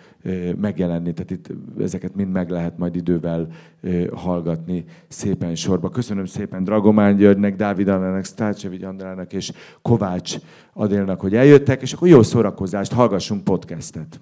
[0.55, 1.13] megjelenni.
[1.13, 1.47] Tehát itt
[1.79, 3.47] ezeket mind meg lehet majd idővel
[4.13, 5.89] hallgatni szépen sorba.
[5.89, 10.35] Köszönöm szépen Dragomán Györgynek, Dávid Annának, Stácsevigy Andrának és Kovács
[10.73, 14.19] Adélnak, hogy eljöttek, és akkor jó szórakozást, hallgassunk podcastet.